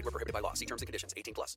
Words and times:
Void 0.00 0.06
were 0.06 0.10
prohibited 0.12 0.32
by 0.32 0.40
law. 0.40 0.54
See 0.54 0.66
terms 0.66 0.82
and 0.82 0.86
conditions. 0.86 1.12
18 1.16 1.34
plus. 1.34 1.56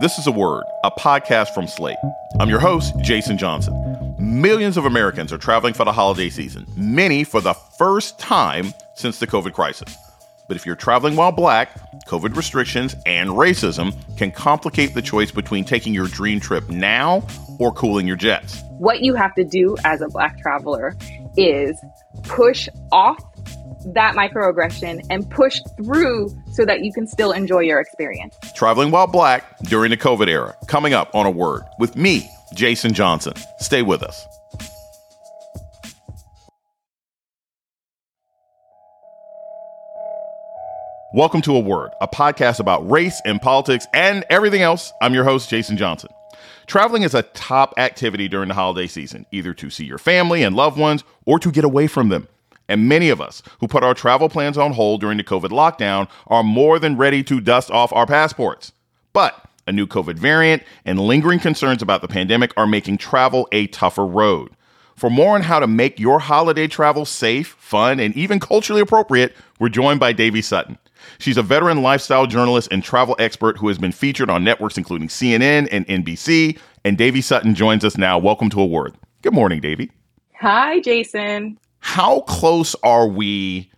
This 0.00 0.18
is 0.18 0.26
a 0.26 0.32
word, 0.32 0.64
a 0.84 0.90
podcast 0.90 1.54
from 1.54 1.66
Slate. 1.66 1.96
I'm 2.38 2.50
your 2.50 2.58
host, 2.60 2.92
Jason 3.00 3.38
Johnson. 3.38 4.14
Millions 4.18 4.76
of 4.76 4.84
Americans 4.84 5.32
are 5.32 5.38
traveling 5.38 5.72
for 5.72 5.84
the 5.84 5.92
holiday 5.92 6.28
season, 6.28 6.66
many 6.76 7.24
for 7.24 7.40
the 7.40 7.54
first 7.54 8.18
time 8.18 8.74
since 8.94 9.20
the 9.20 9.26
COVID 9.26 9.54
crisis. 9.54 9.96
But 10.48 10.56
if 10.56 10.66
you're 10.66 10.76
traveling 10.76 11.16
while 11.16 11.32
black, 11.32 11.70
COVID 12.08 12.36
restrictions 12.36 12.94
and 13.06 13.30
racism 13.30 13.94
can 14.18 14.30
complicate 14.32 14.92
the 14.92 15.02
choice 15.02 15.30
between 15.30 15.64
taking 15.64 15.94
your 15.94 16.08
dream 16.08 16.40
trip 16.40 16.68
now 16.68 17.26
or 17.58 17.72
cooling 17.72 18.06
your 18.06 18.16
jets. 18.16 18.62
What 18.72 19.00
you 19.00 19.14
have 19.14 19.34
to 19.36 19.44
do 19.44 19.76
as 19.84 20.02
a 20.02 20.08
black 20.08 20.38
traveler 20.40 20.94
is 21.38 21.74
push 22.24 22.68
off 22.92 23.18
that 23.94 24.14
microaggression 24.14 25.04
and 25.10 25.28
push 25.30 25.60
through 25.76 26.30
so 26.52 26.64
that 26.64 26.84
you 26.84 26.92
can 26.92 27.06
still 27.06 27.32
enjoy 27.32 27.60
your 27.60 27.80
experience. 27.80 28.34
Traveling 28.54 28.90
while 28.90 29.06
black 29.06 29.58
during 29.60 29.90
the 29.90 29.96
COVID 29.96 30.28
era, 30.28 30.56
coming 30.66 30.92
up 30.92 31.14
on 31.14 31.26
a 31.26 31.30
word 31.30 31.62
with 31.78 31.96
me, 31.96 32.28
Jason 32.54 32.92
Johnson. 32.92 33.34
Stay 33.58 33.82
with 33.82 34.02
us. 34.02 34.26
Welcome 41.14 41.40
to 41.42 41.56
A 41.56 41.60
Word, 41.60 41.92
a 42.02 42.08
podcast 42.08 42.60
about 42.60 42.90
race 42.90 43.22
and 43.24 43.40
politics 43.40 43.86
and 43.94 44.24
everything 44.28 44.60
else. 44.60 44.92
I'm 45.00 45.14
your 45.14 45.24
host, 45.24 45.48
Jason 45.48 45.78
Johnson. 45.78 46.10
Traveling 46.66 47.04
is 47.04 47.14
a 47.14 47.22
top 47.22 47.72
activity 47.78 48.28
during 48.28 48.48
the 48.48 48.54
holiday 48.54 48.86
season, 48.88 49.24
either 49.30 49.54
to 49.54 49.70
see 49.70 49.84
your 49.84 49.98
family 49.98 50.42
and 50.42 50.54
loved 50.56 50.76
ones 50.76 51.04
or 51.24 51.38
to 51.38 51.50
get 51.50 51.64
away 51.64 51.86
from 51.86 52.08
them. 52.08 52.28
And 52.68 52.88
many 52.88 53.10
of 53.10 53.20
us 53.20 53.42
who 53.60 53.68
put 53.68 53.84
our 53.84 53.94
travel 53.94 54.28
plans 54.28 54.58
on 54.58 54.72
hold 54.72 55.00
during 55.00 55.18
the 55.18 55.24
COVID 55.24 55.50
lockdown 55.50 56.08
are 56.26 56.42
more 56.42 56.78
than 56.78 56.96
ready 56.96 57.22
to 57.24 57.40
dust 57.40 57.70
off 57.70 57.92
our 57.92 58.06
passports. 58.06 58.72
But 59.12 59.48
a 59.66 59.72
new 59.72 59.86
COVID 59.86 60.18
variant 60.18 60.62
and 60.84 61.00
lingering 61.00 61.40
concerns 61.40 61.82
about 61.82 62.02
the 62.02 62.08
pandemic 62.08 62.52
are 62.56 62.66
making 62.66 62.98
travel 62.98 63.48
a 63.52 63.66
tougher 63.68 64.06
road. 64.06 64.50
For 64.94 65.10
more 65.10 65.34
on 65.34 65.42
how 65.42 65.58
to 65.60 65.66
make 65.66 66.00
your 66.00 66.18
holiday 66.18 66.66
travel 66.66 67.04
safe, 67.04 67.48
fun, 67.58 68.00
and 68.00 68.16
even 68.16 68.40
culturally 68.40 68.80
appropriate, 68.80 69.36
we're 69.58 69.68
joined 69.68 70.00
by 70.00 70.14
Dayvee 70.14 70.42
Sutton. 70.42 70.78
She's 71.18 71.36
a 71.36 71.42
veteran 71.42 71.82
lifestyle 71.82 72.26
journalist 72.26 72.68
and 72.70 72.82
travel 72.82 73.14
expert 73.18 73.58
who 73.58 73.68
has 73.68 73.78
been 73.78 73.92
featured 73.92 74.30
on 74.30 74.42
networks 74.42 74.78
including 74.78 75.08
CNN 75.08 75.68
and 75.70 75.86
NBC. 75.86 76.58
And 76.84 76.96
Dayvee 76.96 77.22
Sutton 77.22 77.54
joins 77.54 77.84
us 77.84 77.98
now. 77.98 78.18
Welcome 78.18 78.48
to 78.50 78.60
A 78.60 78.66
Word. 78.66 78.94
Good 79.22 79.34
morning, 79.34 79.60
Dayvee. 79.60 79.90
Hi, 80.40 80.80
Jason. 80.80 81.58
How 81.86 82.22
close 82.22 82.74
are 82.82 83.06
we 83.06 83.70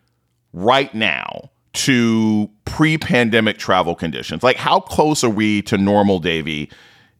right 0.54 0.92
now 0.94 1.50
to 1.74 2.48
pre-pandemic 2.64 3.58
travel 3.58 3.94
conditions? 3.94 4.42
Like 4.42 4.56
how 4.56 4.80
close 4.80 5.22
are 5.22 5.30
we 5.30 5.60
to 5.62 5.76
normal, 5.76 6.18
Dayvee, 6.18 6.72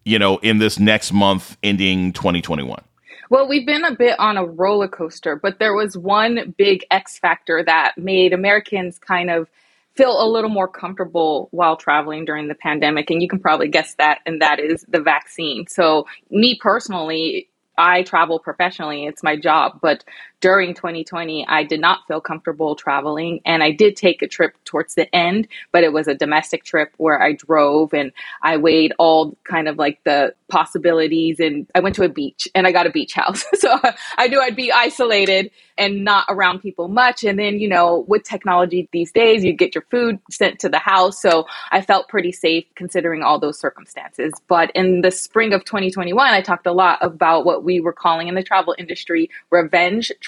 you 0.06 0.18
know, 0.18 0.38
in 0.38 0.58
this 0.58 0.78
next 0.78 1.12
month 1.12 1.58
ending 1.62 2.14
2021? 2.14 2.82
Well, 3.28 3.46
we've 3.46 3.66
been 3.66 3.84
a 3.84 3.94
bit 3.94 4.18
on 4.18 4.38
a 4.38 4.46
roller 4.46 4.88
coaster, 4.88 5.36
but 5.36 5.58
there 5.58 5.74
was 5.74 5.94
one 5.94 6.54
big 6.56 6.86
X 6.90 7.18
factor 7.18 7.62
that 7.62 7.92
made 7.98 8.32
Americans 8.32 8.98
kind 8.98 9.28
of 9.28 9.46
feel 9.94 10.20
a 10.20 10.26
little 10.26 10.50
more 10.50 10.68
comfortable 10.68 11.48
while 11.50 11.76
traveling 11.76 12.24
during 12.24 12.48
the 12.48 12.54
pandemic. 12.54 13.10
And 13.10 13.20
you 13.20 13.28
can 13.28 13.40
probably 13.40 13.68
guess 13.68 13.94
that, 13.96 14.20
and 14.24 14.40
that 14.40 14.58
is 14.58 14.86
the 14.88 15.02
vaccine. 15.02 15.66
So, 15.66 16.06
me 16.30 16.58
personally, 16.58 17.50
I 17.78 18.02
travel 18.02 18.40
professionally, 18.40 19.06
it's 19.06 19.22
my 19.22 19.36
job, 19.36 19.78
but 19.80 20.04
during 20.40 20.74
2020, 20.74 21.46
I 21.48 21.64
did 21.64 21.80
not 21.80 22.06
feel 22.06 22.20
comfortable 22.20 22.76
traveling. 22.76 23.40
And 23.44 23.62
I 23.62 23.72
did 23.72 23.96
take 23.96 24.22
a 24.22 24.28
trip 24.28 24.54
towards 24.64 24.94
the 24.94 25.12
end, 25.14 25.48
but 25.72 25.82
it 25.82 25.92
was 25.92 26.06
a 26.06 26.14
domestic 26.14 26.64
trip 26.64 26.92
where 26.96 27.20
I 27.20 27.32
drove 27.32 27.92
and 27.92 28.12
I 28.42 28.56
weighed 28.56 28.92
all 28.98 29.36
kind 29.44 29.68
of 29.68 29.78
like 29.78 30.00
the 30.04 30.34
possibilities. 30.48 31.40
And 31.40 31.66
I 31.74 31.80
went 31.80 31.96
to 31.96 32.04
a 32.04 32.08
beach 32.08 32.48
and 32.54 32.66
I 32.66 32.72
got 32.72 32.86
a 32.86 32.90
beach 32.90 33.14
house. 33.14 33.44
so 33.54 33.78
I 34.16 34.28
knew 34.28 34.40
I'd 34.40 34.56
be 34.56 34.70
isolated 34.70 35.50
and 35.76 36.04
not 36.04 36.24
around 36.28 36.60
people 36.60 36.88
much. 36.88 37.24
And 37.24 37.38
then, 37.38 37.58
you 37.60 37.68
know, 37.68 38.04
with 38.08 38.24
technology 38.24 38.88
these 38.92 39.12
days, 39.12 39.44
you 39.44 39.52
get 39.52 39.74
your 39.74 39.84
food 39.90 40.18
sent 40.30 40.58
to 40.60 40.68
the 40.68 40.78
house. 40.78 41.20
So 41.20 41.46
I 41.70 41.80
felt 41.80 42.08
pretty 42.08 42.32
safe 42.32 42.64
considering 42.74 43.22
all 43.22 43.38
those 43.38 43.58
circumstances. 43.58 44.32
But 44.48 44.70
in 44.74 45.02
the 45.02 45.10
spring 45.10 45.52
of 45.52 45.64
2021, 45.64 46.26
I 46.26 46.40
talked 46.42 46.66
a 46.66 46.72
lot 46.72 46.98
about 47.00 47.44
what 47.44 47.64
we 47.64 47.80
were 47.80 47.92
calling 47.92 48.28
in 48.28 48.34
the 48.34 48.42
travel 48.42 48.74
industry 48.78 49.30
revenge 49.50 50.10
travel. 50.20 50.27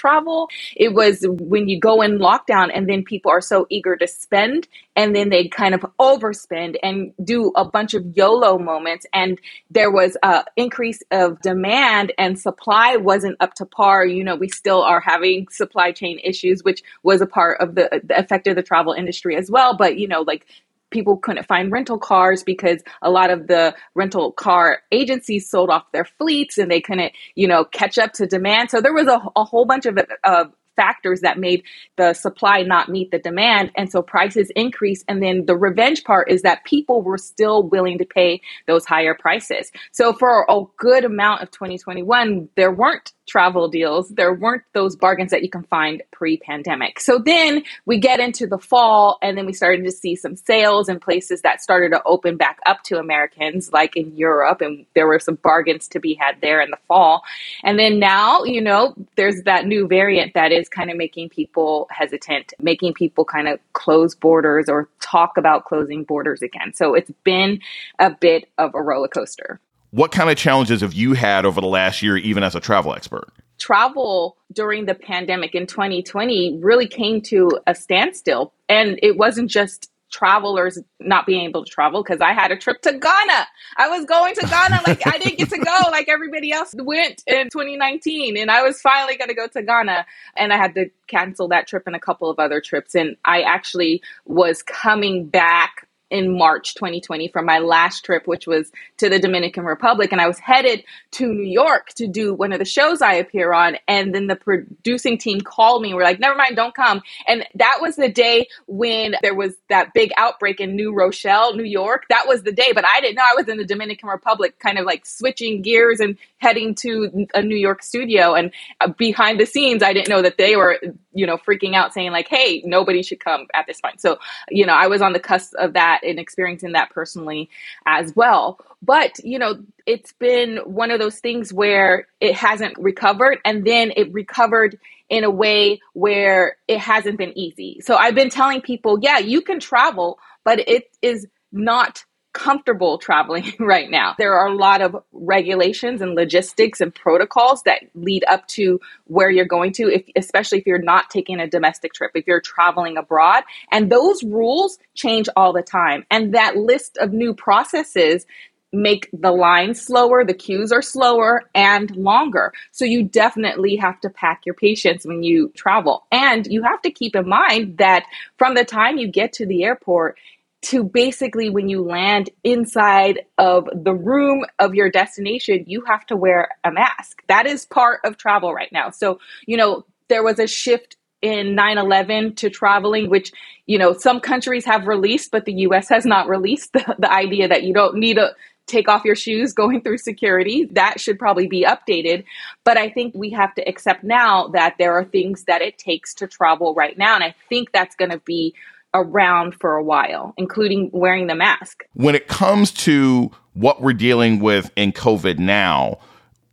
It 0.75 0.93
was 0.93 1.25
when 1.27 1.69
you 1.69 1.79
go 1.79 2.01
in 2.01 2.19
lockdown 2.19 2.71
and 2.73 2.89
then 2.89 3.03
people 3.03 3.31
are 3.31 3.41
so 3.41 3.67
eager 3.69 3.95
to 3.95 4.07
spend 4.07 4.67
and 4.95 5.15
then 5.15 5.29
they 5.29 5.47
kind 5.47 5.73
of 5.73 5.81
overspend 5.99 6.75
and 6.83 7.13
do 7.23 7.51
a 7.55 7.65
bunch 7.65 7.93
of 7.93 8.05
YOLO 8.15 8.57
moments. 8.59 9.05
And 9.13 9.39
there 9.69 9.91
was 9.91 10.17
a 10.23 10.43
increase 10.55 11.01
of 11.11 11.41
demand 11.41 12.13
and 12.17 12.39
supply 12.39 12.97
wasn't 12.97 13.37
up 13.39 13.53
to 13.55 13.65
par. 13.65 14.05
You 14.05 14.23
know, 14.23 14.35
we 14.35 14.49
still 14.49 14.81
are 14.81 14.99
having 14.99 15.47
supply 15.49 15.91
chain 15.91 16.19
issues, 16.23 16.63
which 16.63 16.83
was 17.03 17.21
a 17.21 17.27
part 17.27 17.61
of 17.61 17.75
the, 17.75 18.01
the 18.03 18.19
effect 18.19 18.47
of 18.47 18.55
the 18.55 18.63
travel 18.63 18.93
industry 18.93 19.35
as 19.35 19.49
well. 19.49 19.75
But, 19.77 19.97
you 19.97 20.07
know, 20.07 20.21
like 20.21 20.45
people 20.91 21.17
couldn't 21.17 21.47
find 21.47 21.71
rental 21.71 21.97
cars 21.97 22.43
because 22.43 22.83
a 23.01 23.09
lot 23.09 23.31
of 23.31 23.47
the 23.47 23.73
rental 23.95 24.31
car 24.31 24.81
agencies 24.91 25.49
sold 25.49 25.69
off 25.69 25.91
their 25.91 26.05
fleets 26.05 26.57
and 26.57 26.69
they 26.69 26.81
couldn't, 26.81 27.13
you 27.35 27.47
know, 27.47 27.65
catch 27.65 27.97
up 27.97 28.13
to 28.13 28.27
demand. 28.27 28.69
So 28.69 28.81
there 28.81 28.93
was 28.93 29.07
a, 29.07 29.21
a 29.35 29.43
whole 29.43 29.65
bunch 29.65 29.85
of, 29.85 29.97
of 30.23 30.51
factors 30.75 31.21
that 31.21 31.37
made 31.37 31.63
the 31.97 32.13
supply 32.13 32.63
not 32.63 32.89
meet 32.89 33.11
the 33.11 33.19
demand. 33.19 33.71
And 33.75 33.91
so 33.91 34.01
prices 34.01 34.51
increase. 34.55 35.03
And 35.07 35.21
then 35.21 35.45
the 35.45 35.55
revenge 35.55 36.03
part 36.03 36.29
is 36.29 36.41
that 36.41 36.63
people 36.65 37.01
were 37.01 37.17
still 37.17 37.63
willing 37.63 37.97
to 37.99 38.05
pay 38.05 38.41
those 38.67 38.85
higher 38.85 39.13
prices. 39.13 39.71
So 39.91 40.13
for 40.13 40.45
a 40.49 40.63
good 40.77 41.05
amount 41.05 41.43
of 41.43 41.51
2021, 41.51 42.49
there 42.55 42.71
weren't 42.71 43.11
travel 43.31 43.69
deals. 43.69 44.09
There 44.09 44.33
weren't 44.33 44.63
those 44.73 44.97
bargains 44.97 45.31
that 45.31 45.41
you 45.41 45.49
can 45.49 45.63
find 45.63 46.03
pre 46.11 46.35
pandemic. 46.35 46.99
So 46.99 47.17
then 47.17 47.63
we 47.85 47.97
get 47.97 48.19
into 48.19 48.45
the 48.45 48.57
fall, 48.57 49.17
and 49.21 49.37
then 49.37 49.45
we 49.45 49.53
started 49.53 49.85
to 49.85 49.91
see 49.91 50.17
some 50.17 50.35
sales 50.35 50.89
in 50.89 50.99
places 50.99 51.41
that 51.43 51.61
started 51.61 51.89
to 51.91 52.03
open 52.03 52.35
back 52.35 52.59
up 52.65 52.83
to 52.83 52.99
Americans, 52.99 53.71
like 53.71 53.95
in 53.95 54.17
Europe, 54.17 54.59
and 54.59 54.85
there 54.95 55.07
were 55.07 55.19
some 55.19 55.35
bargains 55.35 55.87
to 55.89 55.99
be 55.99 56.13
had 56.13 56.41
there 56.41 56.59
in 56.59 56.71
the 56.71 56.77
fall. 56.89 57.23
And 57.63 57.79
then 57.79 57.99
now, 57.99 58.43
you 58.43 58.59
know, 58.59 58.95
there's 59.15 59.43
that 59.43 59.65
new 59.65 59.87
variant 59.87 60.33
that 60.33 60.51
is 60.51 60.67
kind 60.67 60.91
of 60.91 60.97
making 60.97 61.29
people 61.29 61.87
hesitant, 61.89 62.53
making 62.59 62.95
people 62.95 63.23
kind 63.23 63.47
of 63.47 63.59
close 63.71 64.13
borders 64.13 64.67
or 64.67 64.89
talk 64.99 65.37
about 65.37 65.63
closing 65.63 66.03
borders 66.03 66.41
again. 66.41 66.73
So 66.73 66.95
it's 66.95 67.11
been 67.23 67.61
a 67.97 68.11
bit 68.11 68.49
of 68.57 68.75
a 68.75 68.81
roller 68.81 69.07
coaster. 69.07 69.61
What 69.91 70.13
kind 70.13 70.29
of 70.29 70.37
challenges 70.37 70.79
have 70.79 70.93
you 70.93 71.13
had 71.13 71.45
over 71.45 71.59
the 71.59 71.67
last 71.67 72.01
year, 72.01 72.15
even 72.15 72.43
as 72.43 72.55
a 72.55 72.61
travel 72.61 72.93
expert? 72.93 73.27
Travel 73.59 74.37
during 74.53 74.85
the 74.85 74.95
pandemic 74.95 75.53
in 75.53 75.67
2020 75.67 76.59
really 76.61 76.87
came 76.87 77.21
to 77.23 77.59
a 77.67 77.75
standstill. 77.75 78.53
And 78.69 78.97
it 79.03 79.17
wasn't 79.17 79.49
just 79.49 79.91
travelers 80.09 80.79
not 81.01 81.25
being 81.25 81.45
able 81.45 81.65
to 81.65 81.69
travel 81.69 82.03
because 82.03 82.21
I 82.21 82.31
had 82.31 82.51
a 82.51 82.57
trip 82.57 82.81
to 82.83 82.91
Ghana. 82.91 83.47
I 83.77 83.89
was 83.89 84.05
going 84.05 84.33
to 84.35 84.47
Ghana. 84.47 84.81
Like 84.87 85.05
I 85.05 85.17
didn't 85.17 85.37
get 85.37 85.49
to 85.49 85.57
go 85.57 85.79
like 85.91 86.07
everybody 86.07 86.53
else 86.53 86.73
went 86.77 87.23
in 87.27 87.49
2019. 87.49 88.37
And 88.37 88.49
I 88.49 88.61
was 88.61 88.79
finally 88.79 89.17
going 89.17 89.29
to 89.29 89.35
go 89.35 89.47
to 89.47 89.61
Ghana 89.61 90.05
and 90.37 90.53
I 90.53 90.57
had 90.57 90.73
to 90.75 90.89
cancel 91.07 91.49
that 91.49 91.67
trip 91.67 91.83
and 91.85 91.97
a 91.97 91.99
couple 91.99 92.29
of 92.29 92.39
other 92.39 92.61
trips. 92.61 92.95
And 92.95 93.17
I 93.25 93.41
actually 93.41 94.01
was 94.25 94.63
coming 94.63 95.25
back 95.25 95.87
in 96.11 96.37
March 96.37 96.75
2020 96.75 97.29
from 97.29 97.45
my 97.45 97.59
last 97.59 98.05
trip, 98.05 98.27
which 98.27 98.45
was 98.45 98.71
to 98.97 99.09
the 99.09 99.17
Dominican 99.17 99.63
Republic. 99.63 100.11
And 100.11 100.21
I 100.21 100.27
was 100.27 100.37
headed 100.37 100.83
to 101.11 101.27
New 101.33 101.49
York 101.49 101.87
to 101.95 102.07
do 102.07 102.33
one 102.33 102.51
of 102.51 102.59
the 102.59 102.65
shows 102.65 103.01
I 103.01 103.13
appear 103.13 103.53
on. 103.53 103.77
And 103.87 104.13
then 104.13 104.27
the 104.27 104.35
producing 104.35 105.17
team 105.17 105.41
called 105.41 105.81
me 105.81 105.93
were 105.93 106.03
like, 106.03 106.19
never 106.19 106.35
mind, 106.35 106.55
don't 106.55 106.75
come. 106.75 107.01
And 107.27 107.45
that 107.55 107.79
was 107.81 107.95
the 107.95 108.09
day 108.09 108.47
when 108.67 109.15
there 109.21 109.33
was 109.33 109.55
that 109.69 109.93
big 109.93 110.11
outbreak 110.17 110.59
in 110.59 110.75
New 110.75 110.93
Rochelle, 110.93 111.55
New 111.55 111.63
York. 111.63 112.03
That 112.09 112.27
was 112.27 112.43
the 112.43 112.51
day, 112.51 112.73
but 112.73 112.85
I 112.85 112.99
didn't 112.99 113.15
know 113.15 113.23
I 113.23 113.35
was 113.35 113.47
in 113.47 113.57
the 113.57 113.65
Dominican 113.65 114.09
Republic, 114.09 114.59
kind 114.59 114.77
of 114.77 114.85
like 114.85 115.05
switching 115.05 115.61
gears 115.61 115.99
and 116.01 116.17
heading 116.39 116.75
to 116.75 117.27
a 117.33 117.41
New 117.41 117.55
York 117.55 117.83
studio. 117.83 118.33
And 118.33 118.51
uh, 118.81 118.89
behind 118.89 119.39
the 119.39 119.45
scenes, 119.45 119.81
I 119.81 119.93
didn't 119.93 120.09
know 120.09 120.21
that 120.21 120.37
they 120.37 120.55
were, 120.57 120.79
you 121.13 121.25
know, 121.25 121.37
freaking 121.37 121.73
out 121.73 121.93
saying 121.93 122.11
like, 122.11 122.27
hey, 122.27 122.61
nobody 122.65 123.01
should 123.01 123.19
come 123.19 123.47
at 123.53 123.65
this 123.67 123.79
point. 123.79 124.01
So, 124.01 124.17
you 124.49 124.65
know, 124.65 124.73
I 124.73 124.87
was 124.87 125.01
on 125.01 125.13
the 125.13 125.19
cusp 125.19 125.53
of 125.55 125.73
that 125.73 126.00
and 126.03 126.19
experiencing 126.19 126.73
that 126.73 126.89
personally 126.91 127.49
as 127.85 128.15
well. 128.15 128.59
But, 128.81 129.23
you 129.23 129.39
know, 129.39 129.63
it's 129.85 130.13
been 130.13 130.57
one 130.65 130.91
of 130.91 130.99
those 130.99 131.19
things 131.19 131.53
where 131.53 132.07
it 132.19 132.35
hasn't 132.35 132.77
recovered 132.77 133.39
and 133.45 133.65
then 133.65 133.91
it 133.95 134.11
recovered 134.11 134.79
in 135.09 135.23
a 135.23 135.29
way 135.29 135.81
where 135.93 136.55
it 136.67 136.79
hasn't 136.79 137.17
been 137.17 137.37
easy. 137.37 137.81
So 137.81 137.95
I've 137.95 138.15
been 138.15 138.29
telling 138.29 138.61
people, 138.61 138.99
yeah, 139.01 139.19
you 139.19 139.41
can 139.41 139.59
travel, 139.59 140.19
but 140.43 140.59
it 140.67 140.89
is 141.01 141.27
not 141.51 142.05
comfortable 142.33 142.97
traveling 142.97 143.53
right 143.59 143.89
now. 143.89 144.15
There 144.17 144.33
are 144.35 144.47
a 144.47 144.55
lot 144.55 144.81
of 144.81 145.03
regulations 145.11 146.01
and 146.01 146.15
logistics 146.15 146.81
and 146.81 146.93
protocols 146.93 147.63
that 147.63 147.83
lead 147.95 148.23
up 148.27 148.47
to 148.49 148.79
where 149.05 149.29
you're 149.29 149.45
going 149.45 149.73
to, 149.73 149.93
if, 149.93 150.03
especially 150.15 150.59
if 150.59 150.65
you're 150.65 150.77
not 150.77 151.09
taking 151.09 151.39
a 151.39 151.47
domestic 151.47 151.93
trip, 151.93 152.11
if 152.15 152.27
you're 152.27 152.41
traveling 152.41 152.97
abroad. 152.97 153.43
And 153.71 153.91
those 153.91 154.23
rules 154.23 154.79
change 154.95 155.27
all 155.35 155.53
the 155.53 155.61
time. 155.61 156.05
And 156.09 156.33
that 156.33 156.55
list 156.55 156.97
of 156.97 157.11
new 157.11 157.33
processes 157.33 158.25
make 158.73 159.09
the 159.11 159.31
lines 159.31 159.81
slower, 159.81 160.23
the 160.23 160.33
queues 160.33 160.71
are 160.71 160.81
slower 160.81 161.49
and 161.53 161.93
longer. 161.95 162.53
So 162.71 162.85
you 162.85 163.03
definitely 163.03 163.75
have 163.75 163.99
to 164.01 164.09
pack 164.09 164.45
your 164.45 164.55
patience 164.55 165.05
when 165.05 165.23
you 165.23 165.49
travel. 165.55 166.05
And 166.11 166.47
you 166.47 166.63
have 166.63 166.81
to 166.83 166.91
keep 166.91 167.15
in 167.15 167.27
mind 167.27 167.79
that 167.79 168.05
from 168.37 168.55
the 168.55 168.63
time 168.63 168.97
you 168.97 169.09
get 169.09 169.33
to 169.33 169.45
the 169.45 169.63
airport, 169.63 170.17
to 170.63 170.83
basically 170.83 171.49
when 171.49 171.69
you 171.69 171.81
land 171.83 172.29
inside 172.43 173.21
of 173.37 173.67
the 173.73 173.93
room 173.93 174.45
of 174.59 174.75
your 174.75 174.89
destination, 174.89 175.63
you 175.67 175.81
have 175.81 176.05
to 176.07 176.15
wear 176.15 176.49
a 176.63 176.71
mask. 176.71 177.23
That 177.27 177.47
is 177.47 177.65
part 177.65 178.01
of 178.03 178.17
travel 178.17 178.53
right 178.53 178.71
now. 178.71 178.91
So, 178.91 179.19
you 179.47 179.57
know, 179.57 179.85
there 180.07 180.23
was 180.23 180.39
a 180.39 180.47
shift 180.47 180.97
in 181.21 181.55
9-11 181.55 182.35
to 182.37 182.49
traveling 182.49 183.09
which 183.09 183.31
you 183.67 183.77
know 183.77 183.93
some 183.93 184.19
countries 184.19 184.65
have 184.65 184.87
released 184.87 185.29
but 185.29 185.45
the 185.45 185.53
us 185.53 185.87
has 185.87 186.03
not 186.03 186.27
released 186.27 186.73
the, 186.73 186.95
the 186.97 187.11
idea 187.11 187.47
that 187.47 187.63
you 187.63 187.73
don't 187.73 187.95
need 187.95 188.15
to 188.15 188.33
take 188.65 188.87
off 188.87 189.05
your 189.05 189.15
shoes 189.15 189.53
going 189.53 189.81
through 189.81 189.99
security 189.99 190.67
that 190.71 190.99
should 190.99 191.19
probably 191.19 191.47
be 191.47 191.63
updated 191.63 192.23
but 192.63 192.75
i 192.75 192.89
think 192.89 193.13
we 193.13 193.29
have 193.29 193.53
to 193.53 193.61
accept 193.69 194.03
now 194.03 194.47
that 194.47 194.75
there 194.79 194.93
are 194.93 195.05
things 195.05 195.43
that 195.43 195.61
it 195.61 195.77
takes 195.77 196.15
to 196.15 196.25
travel 196.25 196.73
right 196.73 196.97
now 196.97 197.13
and 197.13 197.23
i 197.23 197.35
think 197.49 197.71
that's 197.71 197.95
going 197.95 198.11
to 198.11 198.19
be 198.19 198.53
around 198.93 199.55
for 199.59 199.75
a 199.75 199.83
while, 199.83 200.33
including 200.37 200.89
wearing 200.93 201.27
the 201.27 201.35
mask. 201.35 201.83
When 201.93 202.15
it 202.15 202.27
comes 202.27 202.71
to 202.71 203.31
what 203.53 203.81
we're 203.81 203.93
dealing 203.93 204.39
with 204.39 204.71
in 204.75 204.91
COVID 204.91 205.37
now, 205.39 205.99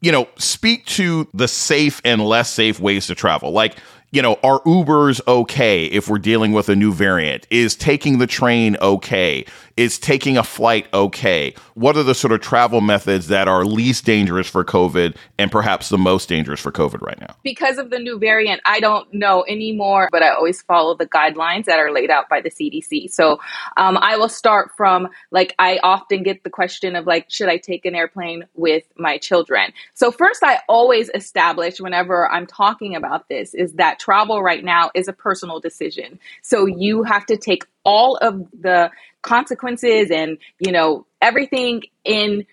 you 0.01 0.13
know, 0.13 0.29
speak 0.37 0.87
to 0.87 1.29
the 1.35 1.49
safe 1.49 2.01
and 2.05 2.25
less 2.25 2.51
safe 2.51 2.79
ways 2.79 3.07
to 3.09 3.15
travel. 3.15 3.51
Like, 3.51 3.77
you 4.11 4.23
know, 4.23 4.39
are 4.43 4.61
Ubers 4.61 5.21
okay 5.27 5.85
if 5.85 6.09
we're 6.09 6.19
dealing 6.19 6.53
with 6.53 6.69
a 6.69 6.77
new 6.77 6.93
variant? 6.93 7.47
Is 7.51 7.77
taking 7.77 8.19
the 8.19 8.27
train 8.27 8.77
okay? 8.81 9.45
Is 9.77 9.99
taking 9.99 10.37
a 10.37 10.43
flight 10.43 10.89
okay? 10.95 11.55
What 11.75 11.97
are 11.97 12.03
the 12.03 12.15
sort 12.15 12.33
of 12.33 12.41
travel 12.41 12.81
methods 12.81 13.29
that 13.29 13.49
are 13.49 13.65
least 13.65 14.05
dangerous 14.05 14.49
for 14.49 14.65
COVID 14.65 15.15
and 15.39 15.53
perhaps 15.53 15.91
the 15.91 15.99
most 15.99 16.29
dangerous 16.29 16.59
for 16.59 16.73
COVID 16.73 17.03
right 17.03 17.21
now? 17.21 17.37
Because 17.45 17.79
of 17.79 17.91
the 17.91 17.99
new 17.99 18.19
variant, 18.19 18.61
I 18.65 18.81
don't 18.81 19.13
know 19.13 19.45
anymore, 19.47 20.09
but 20.11 20.23
I 20.23 20.31
always 20.31 20.63
follow 20.63 20.97
the 20.97 21.07
guidelines 21.07 21.67
that 21.67 21.79
are 21.79 21.93
laid 21.93 22.11
out 22.11 22.29
by 22.29 22.41
the 22.41 22.51
CDC. 22.51 23.13
So 23.13 23.39
um, 23.77 23.99
I 23.99 24.17
will 24.17 24.29
start 24.29 24.71
from 24.77 25.09
like, 25.31 25.55
I 25.59 25.79
often 25.83 26.23
get 26.23 26.45
the 26.45 26.51
question 26.51 26.97
of 26.97 27.07
like, 27.07 27.31
should 27.31 27.49
I 27.49 27.59
take 27.59 27.85
an 27.85 27.95
airplane 27.95 28.47
with 28.55 28.85
my 28.97 29.19
children? 29.19 29.73
So, 29.95 30.11
first, 30.11 30.43
I 30.43 30.61
always 30.69 31.11
establish 31.15 31.81
whenever 31.81 32.31
I'm 32.31 32.47
talking 32.47 32.97
about 32.97 33.29
this 33.29 33.55
is 33.55 33.75
that 33.75 33.98
travel 33.99 34.43
right 34.43 34.65
now 34.65 34.91
is 34.95 35.09
a 35.09 35.13
personal 35.13 35.61
decision. 35.61 36.19
So 36.43 36.67
you 36.67 37.03
have 37.03 37.27
to 37.27 37.37
take 37.37 37.65
all 37.85 38.17
of 38.17 38.47
the 38.61 38.91
consequences 39.23 40.11
and, 40.11 40.39
you 40.59 40.73
know, 40.73 41.07
everything 41.21 41.83
in 42.05 42.47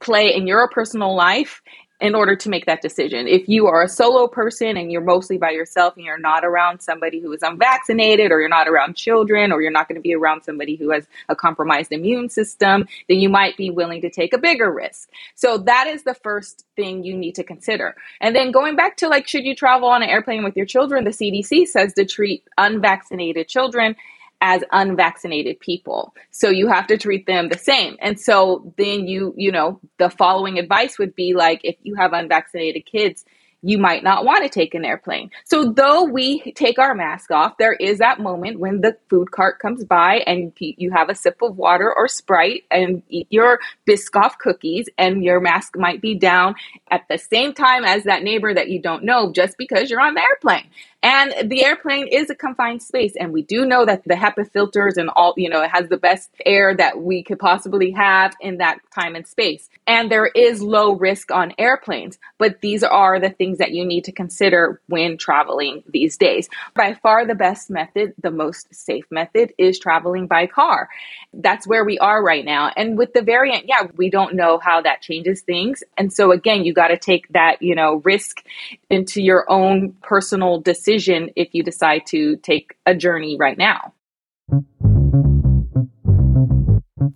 play 0.00 0.34
in 0.34 0.46
your 0.46 0.68
personal 0.68 1.14
life 1.14 1.62
in 2.00 2.14
order 2.14 2.34
to 2.34 2.48
make 2.48 2.66
that 2.66 2.80
decision. 2.80 3.28
If 3.28 3.48
you 3.48 3.66
are 3.66 3.82
a 3.82 3.88
solo 3.88 4.26
person 4.26 4.76
and 4.76 4.90
you're 4.90 5.00
mostly 5.00 5.36
by 5.38 5.50
yourself 5.50 5.96
and 5.96 6.04
you're 6.04 6.18
not 6.18 6.44
around 6.44 6.80
somebody 6.80 7.20
who 7.20 7.32
is 7.32 7.42
unvaccinated 7.42 8.32
or 8.32 8.40
you're 8.40 8.48
not 8.48 8.68
around 8.68 8.96
children 8.96 9.52
or 9.52 9.60
you're 9.60 9.70
not 9.70 9.88
going 9.88 9.96
to 9.96 10.02
be 10.02 10.14
around 10.14 10.42
somebody 10.42 10.76
who 10.76 10.90
has 10.90 11.06
a 11.28 11.36
compromised 11.36 11.92
immune 11.92 12.28
system, 12.28 12.86
then 13.08 13.20
you 13.20 13.28
might 13.28 13.56
be 13.56 13.70
willing 13.70 14.00
to 14.00 14.10
take 14.10 14.32
a 14.32 14.38
bigger 14.38 14.72
risk. 14.72 15.10
So 15.34 15.58
that 15.58 15.86
is 15.86 16.04
the 16.04 16.14
first 16.14 16.64
thing 16.76 17.04
you 17.04 17.16
need 17.16 17.34
to 17.34 17.44
consider. 17.44 17.94
And 18.20 18.34
then 18.34 18.50
going 18.50 18.76
back 18.76 18.96
to 18.98 19.08
like, 19.08 19.28
should 19.28 19.44
you 19.44 19.54
travel 19.54 19.88
on 19.88 20.02
an 20.02 20.08
airplane 20.08 20.42
with 20.42 20.56
your 20.56 20.66
children? 20.66 21.04
The 21.04 21.10
CDC 21.10 21.66
says 21.66 21.92
to 21.94 22.04
treat 22.04 22.44
unvaccinated 22.56 23.48
children 23.48 23.96
as 24.40 24.62
unvaccinated 24.72 25.60
people. 25.60 26.14
So 26.30 26.48
you 26.48 26.68
have 26.68 26.86
to 26.88 26.98
treat 26.98 27.26
them 27.26 27.48
the 27.48 27.58
same. 27.58 27.96
And 28.00 28.18
so 28.18 28.72
then 28.76 29.06
you, 29.06 29.34
you 29.36 29.52
know, 29.52 29.80
the 29.98 30.10
following 30.10 30.58
advice 30.58 30.98
would 30.98 31.14
be 31.14 31.34
like 31.34 31.60
if 31.64 31.76
you 31.82 31.94
have 31.96 32.12
unvaccinated 32.12 32.86
kids, 32.86 33.24
you 33.62 33.78
might 33.78 34.02
not 34.02 34.24
want 34.24 34.42
to 34.42 34.48
take 34.48 34.74
an 34.74 34.84
airplane. 34.84 35.30
So 35.44 35.72
though 35.72 36.04
we 36.04 36.52
take 36.52 36.78
our 36.78 36.94
mask 36.94 37.30
off, 37.30 37.58
there 37.58 37.74
is 37.74 37.98
that 37.98 38.18
moment 38.18 38.58
when 38.58 38.80
the 38.80 38.96
food 39.10 39.30
cart 39.30 39.58
comes 39.58 39.84
by 39.84 40.22
and 40.26 40.52
you 40.58 40.90
have 40.92 41.10
a 41.10 41.14
sip 41.14 41.42
of 41.42 41.56
water 41.56 41.92
or 41.94 42.08
Sprite 42.08 42.64
and 42.70 43.02
eat 43.08 43.26
your 43.30 43.60
Biscoff 43.86 44.38
cookies 44.38 44.88
and 44.96 45.22
your 45.22 45.40
mask 45.40 45.76
might 45.76 46.00
be 46.00 46.14
down 46.14 46.54
at 46.90 47.02
the 47.10 47.18
same 47.18 47.52
time 47.52 47.84
as 47.84 48.04
that 48.04 48.22
neighbor 48.22 48.52
that 48.54 48.70
you 48.70 48.80
don't 48.80 49.04
know 49.04 49.30
just 49.32 49.58
because 49.58 49.90
you're 49.90 50.00
on 50.00 50.14
the 50.14 50.22
airplane. 50.22 50.70
And 51.02 51.50
the 51.50 51.64
airplane 51.64 52.08
is 52.08 52.28
a 52.28 52.34
confined 52.34 52.82
space. 52.82 53.14
And 53.18 53.32
we 53.32 53.42
do 53.42 53.64
know 53.64 53.86
that 53.86 54.04
the 54.04 54.14
HEPA 54.14 54.50
filters 54.52 54.98
and 54.98 55.08
all, 55.08 55.32
you 55.36 55.48
know, 55.48 55.62
it 55.62 55.70
has 55.70 55.88
the 55.88 55.96
best 55.96 56.30
air 56.44 56.76
that 56.76 57.00
we 57.00 57.22
could 57.22 57.38
possibly 57.38 57.90
have 57.92 58.34
in 58.40 58.58
that 58.58 58.78
time 58.94 59.16
and 59.16 59.26
space. 59.26 59.70
And 59.86 60.10
there 60.10 60.26
is 60.26 60.60
low 60.60 60.92
risk 60.92 61.30
on 61.30 61.54
airplanes. 61.56 62.18
But 62.36 62.60
these 62.60 62.84
are 62.84 63.18
the 63.18 63.30
things 63.30 63.58
that 63.58 63.72
you 63.72 63.86
need 63.86 64.04
to 64.04 64.12
consider 64.12 64.80
when 64.88 65.16
traveling 65.16 65.82
these 65.88 66.18
days. 66.18 66.50
By 66.74 66.94
far 66.94 67.26
the 67.26 67.34
best 67.34 67.70
method, 67.70 68.12
the 68.20 68.30
most 68.30 68.74
safe 68.74 69.06
method 69.10 69.54
is 69.56 69.78
traveling 69.78 70.26
by 70.26 70.46
car. 70.48 70.90
That's 71.32 71.66
where 71.66 71.84
we 71.84 71.98
are 71.98 72.22
right 72.22 72.44
now. 72.44 72.72
And 72.76 72.98
with 72.98 73.14
the 73.14 73.22
variant, 73.22 73.68
yeah, 73.68 73.86
we 73.96 74.10
don't 74.10 74.34
know 74.34 74.58
how 74.58 74.82
that 74.82 75.00
changes 75.00 75.40
things. 75.40 75.82
And 75.96 76.12
so 76.12 76.30
again, 76.30 76.64
you 76.64 76.74
got 76.74 76.88
to 76.88 76.98
take 76.98 77.26
that, 77.28 77.62
you 77.62 77.74
know, 77.74 78.02
risk 78.04 78.44
into 78.90 79.22
your 79.22 79.50
own 79.50 79.92
personal 80.02 80.60
decision 80.60 80.89
decision 80.90 81.30
if 81.36 81.48
you 81.52 81.62
decide 81.62 82.06
to 82.06 82.36
take 82.36 82.74
a 82.86 82.94
journey 82.94 83.36
right 83.38 83.58
now. 83.58 83.94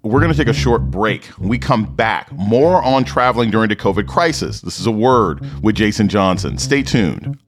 We're 0.03 0.21
going 0.21 0.33
to 0.33 0.37
take 0.37 0.49
a 0.49 0.53
short 0.53 0.91
break. 0.91 1.25
When 1.39 1.49
we 1.49 1.59
come 1.59 1.85
back, 1.97 2.31
more 2.33 2.83
on 2.83 3.05
traveling 3.05 3.51
during 3.51 3.69
the 3.69 3.77
COVID 3.77 4.07
crisis. 4.07 4.61
This 4.61 4.79
is 4.79 4.87
a 4.87 4.93
word 4.93 5.41
with 5.63 5.75
Jason 5.75 6.09
Johnson. 6.09 6.59
Stay 6.59 6.83
tuned. 6.83 7.39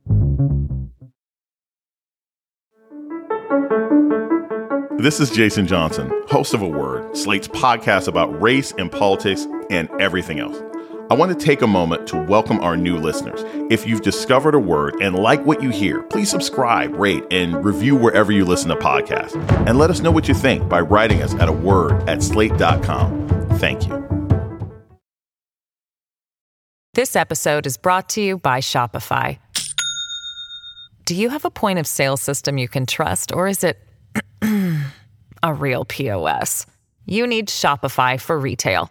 This 4.99 5.21
is 5.21 5.31
Jason 5.31 5.67
Johnson, 5.67 6.11
host 6.27 6.55
of 6.55 6.63
A 6.63 6.69
Word, 6.69 7.17
Slate's 7.17 7.47
podcast 7.47 8.09
about 8.09 8.43
race 8.43 8.73
and 8.79 8.91
politics 8.91 9.47
and 9.71 9.89
everything 10.01 10.41
else. 10.41 10.66
I 11.09 11.15
want 11.15 11.39
to 11.39 11.45
take 11.45 11.63
a 11.63 11.67
moment 11.67 12.07
to 12.09 12.17
welcome 12.17 12.61
our 12.61 12.77
new 12.77 12.97
listeners. 12.97 13.43
If 13.71 13.87
you've 13.87 14.03
discovered 14.03 14.55
a 14.55 14.59
word 14.59 14.97
and 15.01 15.15
like 15.15 15.45
what 15.47 15.63
you 15.63 15.71
hear, 15.71 16.03
please 16.03 16.31
subscribe, 16.31 16.95
rate, 16.95 17.25
and 17.31 17.65
review 17.65 17.97
wherever 17.97 18.33
you 18.33 18.45
listen 18.45 18.69
to 18.71 18.77
podcasts. 18.77 19.37
And 19.67 19.79
let 19.79 19.91
us 19.91 20.01
know 20.01 20.11
what 20.11 20.29
you 20.29 20.35
think 20.35 20.69
by 20.69 20.81
writing 20.81 21.23
us 21.23 21.35
at 21.35 21.49
a 21.49 21.53
word 21.53 22.09
at 22.09 22.23
slate.com. 22.23 23.29
Thank 23.59 23.87
you. 23.87 24.03
This 26.95 27.15
episode 27.15 27.67
is 27.67 27.77
brought 27.77 28.09
to 28.11 28.21
you 28.21 28.39
by 28.39 28.61
Shopify. 28.61 29.39
Do 31.05 31.15
you 31.15 31.31
have 31.31 31.45
a 31.45 31.51
point 31.51 31.79
of 31.79 31.87
sale 31.87 32.17
system 32.17 32.59
you 32.59 32.69
can 32.69 32.87
trust, 32.87 33.33
or 33.33 33.47
is 33.47 33.63
it 33.63 33.79
a 35.43 35.55
real 35.55 35.85
POS. 35.85 36.67
You 37.07 37.27
need 37.27 37.49
Shopify 37.49 38.21
for 38.21 38.39
retail. 38.39 38.91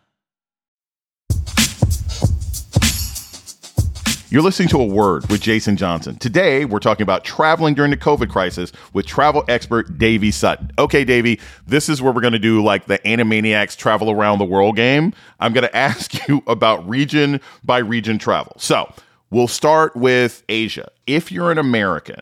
You're 4.31 4.43
listening 4.43 4.69
to 4.69 4.79
a 4.79 4.85
word 4.85 5.29
with 5.29 5.41
Jason 5.41 5.75
Johnson. 5.75 6.15
Today, 6.15 6.63
we're 6.63 6.79
talking 6.79 7.03
about 7.03 7.25
traveling 7.25 7.73
during 7.73 7.91
the 7.91 7.97
COVID 7.97 8.29
crisis 8.29 8.71
with 8.93 9.05
travel 9.05 9.43
expert 9.49 9.97
Dayvee 9.97 10.33
Sutton. 10.33 10.71
Okay, 10.79 11.03
Dayvee, 11.03 11.37
this 11.67 11.89
is 11.89 12.01
where 12.01 12.13
we're 12.13 12.21
going 12.21 12.31
to 12.31 12.39
do 12.39 12.63
like 12.63 12.85
the 12.85 12.97
Animaniacs 12.99 13.75
travel 13.75 14.09
around 14.09 14.39
the 14.39 14.45
world 14.45 14.77
game. 14.77 15.13
I'm 15.41 15.51
going 15.51 15.63
to 15.67 15.75
ask 15.75 16.29
you 16.29 16.43
about 16.47 16.87
region 16.87 17.41
by 17.65 17.79
region 17.79 18.17
travel. 18.17 18.53
So, 18.57 18.93
we'll 19.31 19.49
start 19.49 19.97
with 19.97 20.43
Asia. 20.47 20.89
If 21.05 21.29
you're 21.29 21.51
an 21.51 21.57
American 21.57 22.21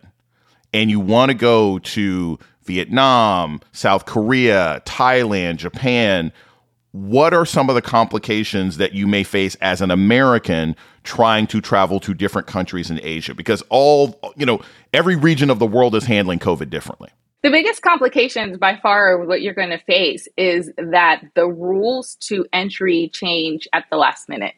and 0.74 0.90
you 0.90 1.00
want 1.00 1.30
to 1.30 1.36
go 1.36 1.78
to 1.78 2.40
Vietnam, 2.64 3.62
South 3.72 4.08
Korea, 4.08 4.82
Thailand, 4.84 5.58
Japan, 5.58 6.34
what 6.92 7.36
are 7.36 7.46
some 7.46 7.70
of 7.70 7.76
the 7.76 7.84
complications 7.84 8.78
that 8.78 8.94
you 8.94 9.06
may 9.06 9.24
face 9.24 9.54
as 9.62 9.80
an 9.80 9.92
American 9.92 10.76
trying 11.10 11.48
to 11.48 11.60
travel 11.60 12.00
to 12.02 12.14
different 12.14 12.48
countries 12.48 12.92
in 12.92 13.00
Asia? 13.02 13.34
Because 13.34 13.64
all, 13.70 14.20
you 14.38 14.46
know, 14.46 14.62
every 14.94 15.16
region 15.16 15.50
of 15.50 15.58
the 15.58 15.66
world 15.66 15.96
is 15.96 16.06
handling 16.06 16.38
COVID 16.38 16.70
differently. 16.70 17.10
The 17.42 17.50
biggest 17.50 17.82
complications 17.82 18.58
by 18.58 18.78
far 18.82 19.26
what 19.26 19.42
you're 19.42 19.56
going 19.56 19.72
to 19.72 19.80
face 19.80 20.28
is 20.38 20.72
that 20.78 21.24
the 21.34 21.48
rules 21.48 22.16
to 22.28 22.46
entry 22.54 23.10
change 23.12 23.68
at 23.74 23.86
the 23.90 23.98
last 23.98 24.30
minute. 24.30 24.54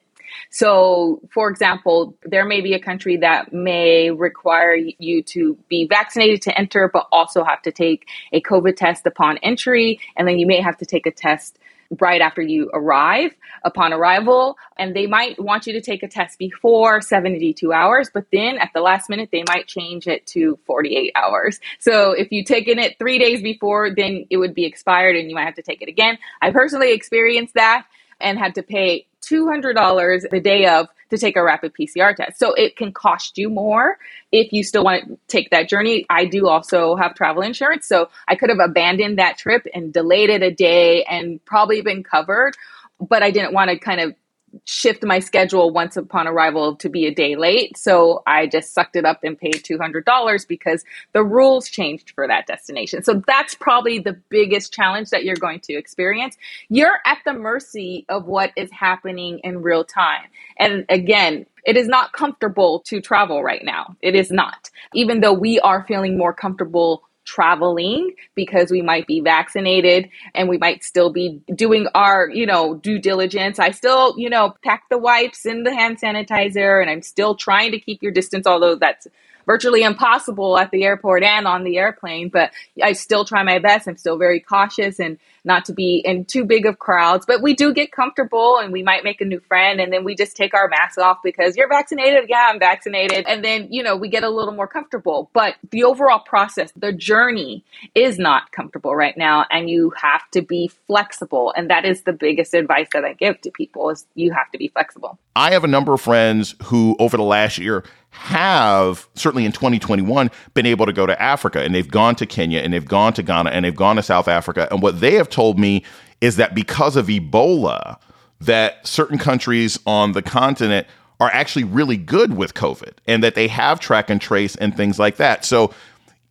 So, 0.50 1.22
for 1.34 1.50
example, 1.50 2.18
there 2.24 2.46
may 2.46 2.60
be 2.60 2.74
a 2.74 2.80
country 2.80 3.18
that 3.18 3.54
may 3.54 4.12
require 4.12 4.76
you 4.76 5.24
to 5.24 5.58
be 5.70 5.88
vaccinated 5.88 6.42
to 6.44 6.58
enter, 6.58 6.90
but 6.92 7.08
also 7.12 7.44
have 7.44 7.62
to 7.62 7.72
take 7.72 8.08
a 8.34 8.42
COVID 8.42 8.76
test 8.76 9.06
upon 9.06 9.38
entry. 9.40 10.00
And 10.18 10.28
then 10.28 10.40
you 10.40 10.48
may 10.48 10.60
have 10.62 10.78
to 10.78 10.86
take 10.86 11.06
a 11.06 11.12
test 11.12 11.60
right 12.00 12.22
after 12.22 12.42
you 12.42 12.70
arrive 12.74 13.36
upon 13.64 13.92
arrival 13.92 14.58
and 14.78 14.96
they 14.96 15.08
might 15.08 15.38
want 15.42 15.68
you 15.68 15.74
to 15.74 15.82
take 15.82 16.04
a 16.04 16.08
test 16.08 16.40
before 16.40 17.02
72 17.02 17.74
hours 17.74 18.10
but 18.14 18.26
then 18.32 18.58
at 18.58 18.70
the 18.74 18.82
last 18.82 19.10
minute 19.10 19.30
they 19.32 19.44
might 19.48 19.68
change 19.68 20.08
it 20.08 20.26
to 20.28 20.58
48 20.66 21.12
hours. 21.16 21.60
So 21.80 22.12
if 22.12 22.32
you 22.32 22.44
taken 22.44 22.80
it 22.80 22.98
three 22.98 23.20
days 23.20 23.42
before 23.42 23.94
then 23.94 24.26
it 24.30 24.38
would 24.38 24.54
be 24.54 24.66
expired 24.66 25.16
and 25.16 25.30
you 25.30 25.36
might 25.36 25.46
have 25.46 25.56
to 25.56 25.62
take 25.62 25.82
it 25.82 25.90
again. 25.90 26.18
I 26.42 26.52
personally 26.52 26.94
experienced 26.94 27.56
that 27.56 27.86
and 28.20 28.38
had 28.38 28.56
to 28.56 28.64
pay 28.64 29.08
$200 29.22 30.30
the 30.30 30.40
day 30.40 30.66
of 30.68 30.88
to 31.10 31.18
take 31.18 31.36
a 31.36 31.44
rapid 31.44 31.74
PCR 31.74 32.16
test. 32.16 32.40
So 32.40 32.54
it 32.54 32.76
can 32.76 32.92
cost 32.92 33.38
you 33.38 33.50
more 33.50 33.98
if 34.32 34.52
you 34.54 34.64
still 34.64 34.84
want 34.84 35.08
to 35.08 35.18
take 35.28 35.50
that 35.52 35.70
journey. 35.70 36.06
I 36.10 36.26
do 36.26 36.48
also 36.48 36.96
have 36.96 37.16
travel 37.16 37.44
insurance. 37.44 37.86
So 37.86 38.10
I 38.28 38.36
could 38.36 38.50
have 38.50 38.60
abandoned 38.60 39.20
that 39.20 39.38
trip 39.38 39.68
and 39.74 39.94
delayed 39.94 40.30
it 40.30 40.42
a 40.42 40.52
day 40.52 41.04
and 41.04 41.44
probably 41.46 41.82
been 41.82 42.04
covered. 42.04 42.56
But 43.00 43.24
I 43.24 43.32
didn't 43.32 43.54
want 43.54 43.70
to 43.72 43.78
kind 43.78 44.00
of 44.00 44.16
shift 44.66 45.04
my 45.04 45.20
schedule 45.20 45.72
once 45.72 45.98
upon 45.98 46.28
arrival 46.28 46.76
to 46.78 46.90
be 46.90 47.06
a 47.06 47.14
day 47.14 47.36
late. 47.36 47.78
So 47.78 48.24
I 48.28 48.48
just 48.48 48.74
sucked 48.74 48.96
it 48.96 49.06
up 49.06 49.20
and 49.24 49.38
paid 49.38 49.56
$200 49.56 50.48
because 50.48 50.84
the 51.14 51.24
rules 51.24 51.70
changed 51.70 52.12
for 52.12 52.28
that 52.28 52.48
destination. 52.48 53.04
So 53.04 53.22
that's 53.28 53.56
probably 53.56 54.00
the 54.00 54.14
biggest 54.30 54.74
challenge 54.74 55.10
that 55.10 55.24
you're 55.24 55.36
going 55.36 55.60
to 55.62 55.74
experience. 55.74 56.38
You're 56.70 57.00
at 57.06 57.20
the 57.26 57.34
mercy 57.34 58.06
of 58.10 58.26
what 58.26 58.52
is 58.56 58.72
happening 58.72 59.40
in 59.44 59.62
real 59.62 59.84
time. 59.84 60.28
And 60.58 60.86
again, 60.90 61.46
it 61.66 61.78
is 61.78 61.88
not 61.88 62.12
comfortable 62.14 62.80
to 62.88 63.02
travel 63.02 63.44
right 63.44 63.64
now. 63.64 63.96
It 64.02 64.16
is 64.16 64.32
not. 64.32 64.70
Even 64.94 65.22
though 65.22 65.34
we 65.34 65.60
are 65.60 65.86
feeling 65.88 66.18
more 66.18 66.34
comfortable 66.34 67.04
traveling 67.32 68.14
because 68.36 68.72
we 68.72 68.82
might 68.82 69.08
be 69.08 69.22
vaccinated 69.22 70.10
and 70.36 70.50
we 70.50 70.58
might 70.58 70.84
still 70.84 71.12
be 71.12 71.42
doing 71.56 71.88
our, 71.96 72.30
you 72.30 72.46
know, 72.46 72.76
due 72.76 73.00
diligence. 73.00 73.58
I 73.58 73.72
still, 73.72 74.14
you 74.18 74.30
know, 74.30 74.54
pack 74.64 74.84
the 74.90 74.98
wipes 74.98 75.46
and 75.46 75.66
the 75.66 75.74
hand 75.74 76.00
sanitizer 76.02 76.82
and 76.82 76.90
I'm 76.90 77.02
still 77.02 77.36
trying 77.36 77.72
to 77.72 77.80
keep 77.80 78.04
your 78.04 78.12
distance, 78.12 78.46
although 78.46 78.76
that's 78.76 79.08
virtually 79.46 79.84
impossible 79.84 80.58
at 80.58 80.72
the 80.72 80.84
airport 80.84 81.24
and 81.24 81.48
on 81.48 81.64
the 81.64 81.78
airplane, 81.78 82.30
but 82.30 82.52
I 82.82 82.94
still 82.94 83.26
try 83.26 83.44
my 83.44 83.60
best. 83.60 83.88
I'm 83.88 83.98
still 83.98 84.18
very 84.18 84.40
cautious 84.40 85.00
and 85.00 85.18
not 85.44 85.66
to 85.66 85.74
be 85.74 86.02
in 86.06 86.26
too 86.26 86.46
big 86.46 86.66
of 86.66 86.80
crowds, 86.80 87.26
but 87.26 87.42
we 87.42 87.56
do 87.56 87.74
get 87.74 87.92
comfortable 87.92 88.58
and 88.58 88.72
we 88.72 88.84
might 88.84 89.04
make 89.04 89.22
a 89.22 89.26
new 89.26 89.40
friend 89.40 89.80
and 89.80 89.92
then 89.92 90.04
we 90.04 90.16
just 90.16 90.36
take 90.36 90.54
our 90.54 90.68
mask 90.68 91.00
off 91.00 91.18
because 91.24 91.58
you're 91.58 91.68
vaccinated. 91.68 92.26
Yeah, 92.30 92.50
I'm 92.52 92.60
vaccinated. 92.60 93.26
And 93.28 93.44
then, 93.44 93.68
you 93.72 93.84
know, 93.84 93.96
we 93.96 94.10
get 94.10 94.24
a 94.24 94.30
little 94.30 94.54
more 94.54 94.68
comfortable. 94.68 95.30
But 95.34 95.56
the 95.72 95.84
overall 95.84 96.20
process, 96.20 96.72
the 96.76 96.94
journey 96.94 97.64
is 97.96 98.20
not 98.20 98.52
comfortable 98.52 98.96
right 98.96 99.18
now 99.18 99.46
and 99.50 99.70
you 99.70 99.92
have 99.98 100.30
to 100.32 100.42
be 100.42 100.70
flexible. 100.88 101.54
And 101.56 101.70
that 101.70 101.86
is 101.86 102.04
the 102.04 102.14
biggest 102.14 102.54
advice 102.54 102.88
that 102.94 103.04
I 103.04 103.14
give 103.14 103.42
to 103.42 103.52
people 103.52 103.90
is 103.90 104.06
you 104.16 104.32
have 104.34 104.52
to 104.52 104.58
be 104.58 104.68
flexible. 104.68 105.18
I 105.36 105.52
have 105.52 105.64
a 105.64 105.68
number 105.68 105.94
of 105.94 106.02
friends 106.02 106.56
who 106.66 106.96
over 107.00 107.18
the 107.18 107.24
last 107.24 107.58
year 107.58 107.84
have 108.12 109.08
certainly 109.16 109.46
in 109.46 109.52
2021 109.52 110.30
been 110.54 110.66
able 110.66 110.86
to 110.86 110.94
go 110.94 111.06
to 111.06 111.20
Africa 111.22 111.62
and 111.62 111.74
they've 111.74 111.90
gone 111.90 112.16
to 112.16 112.26
Kenya 112.26 112.60
and 112.60 112.74
they've 112.74 112.88
gone 112.88 113.14
to 113.14 113.24
Ghana 113.24 113.50
and 113.50 113.66
they've 113.66 113.76
gone 113.76 113.96
to 113.96 114.04
South 114.04 114.28
Africa 114.28 114.68
and 114.70 114.82
what 114.82 115.00
they 115.00 115.14
have 115.14 115.30
told 115.30 115.58
me 115.58 115.84
is 116.20 116.36
that 116.36 116.54
because 116.54 116.96
of 116.96 117.08
Ebola 117.08 117.98
that 118.42 118.86
certain 118.86 119.18
countries 119.18 119.80
on 119.86 120.12
the 120.12 120.22
continent 120.22 120.88
are 121.20 121.30
actually 121.34 121.64
really 121.64 121.98
good 121.98 122.36
with 122.36 122.54
COVID 122.54 122.94
and 123.08 123.24
that 123.24 123.36
they 123.36 123.48
have 123.48 123.80
track 123.80 124.10
and 124.10 124.20
trace 124.20 124.56
and 124.56 124.76
things 124.76 124.98
like 124.98 125.18
that. 125.18 125.46
So 125.46 125.74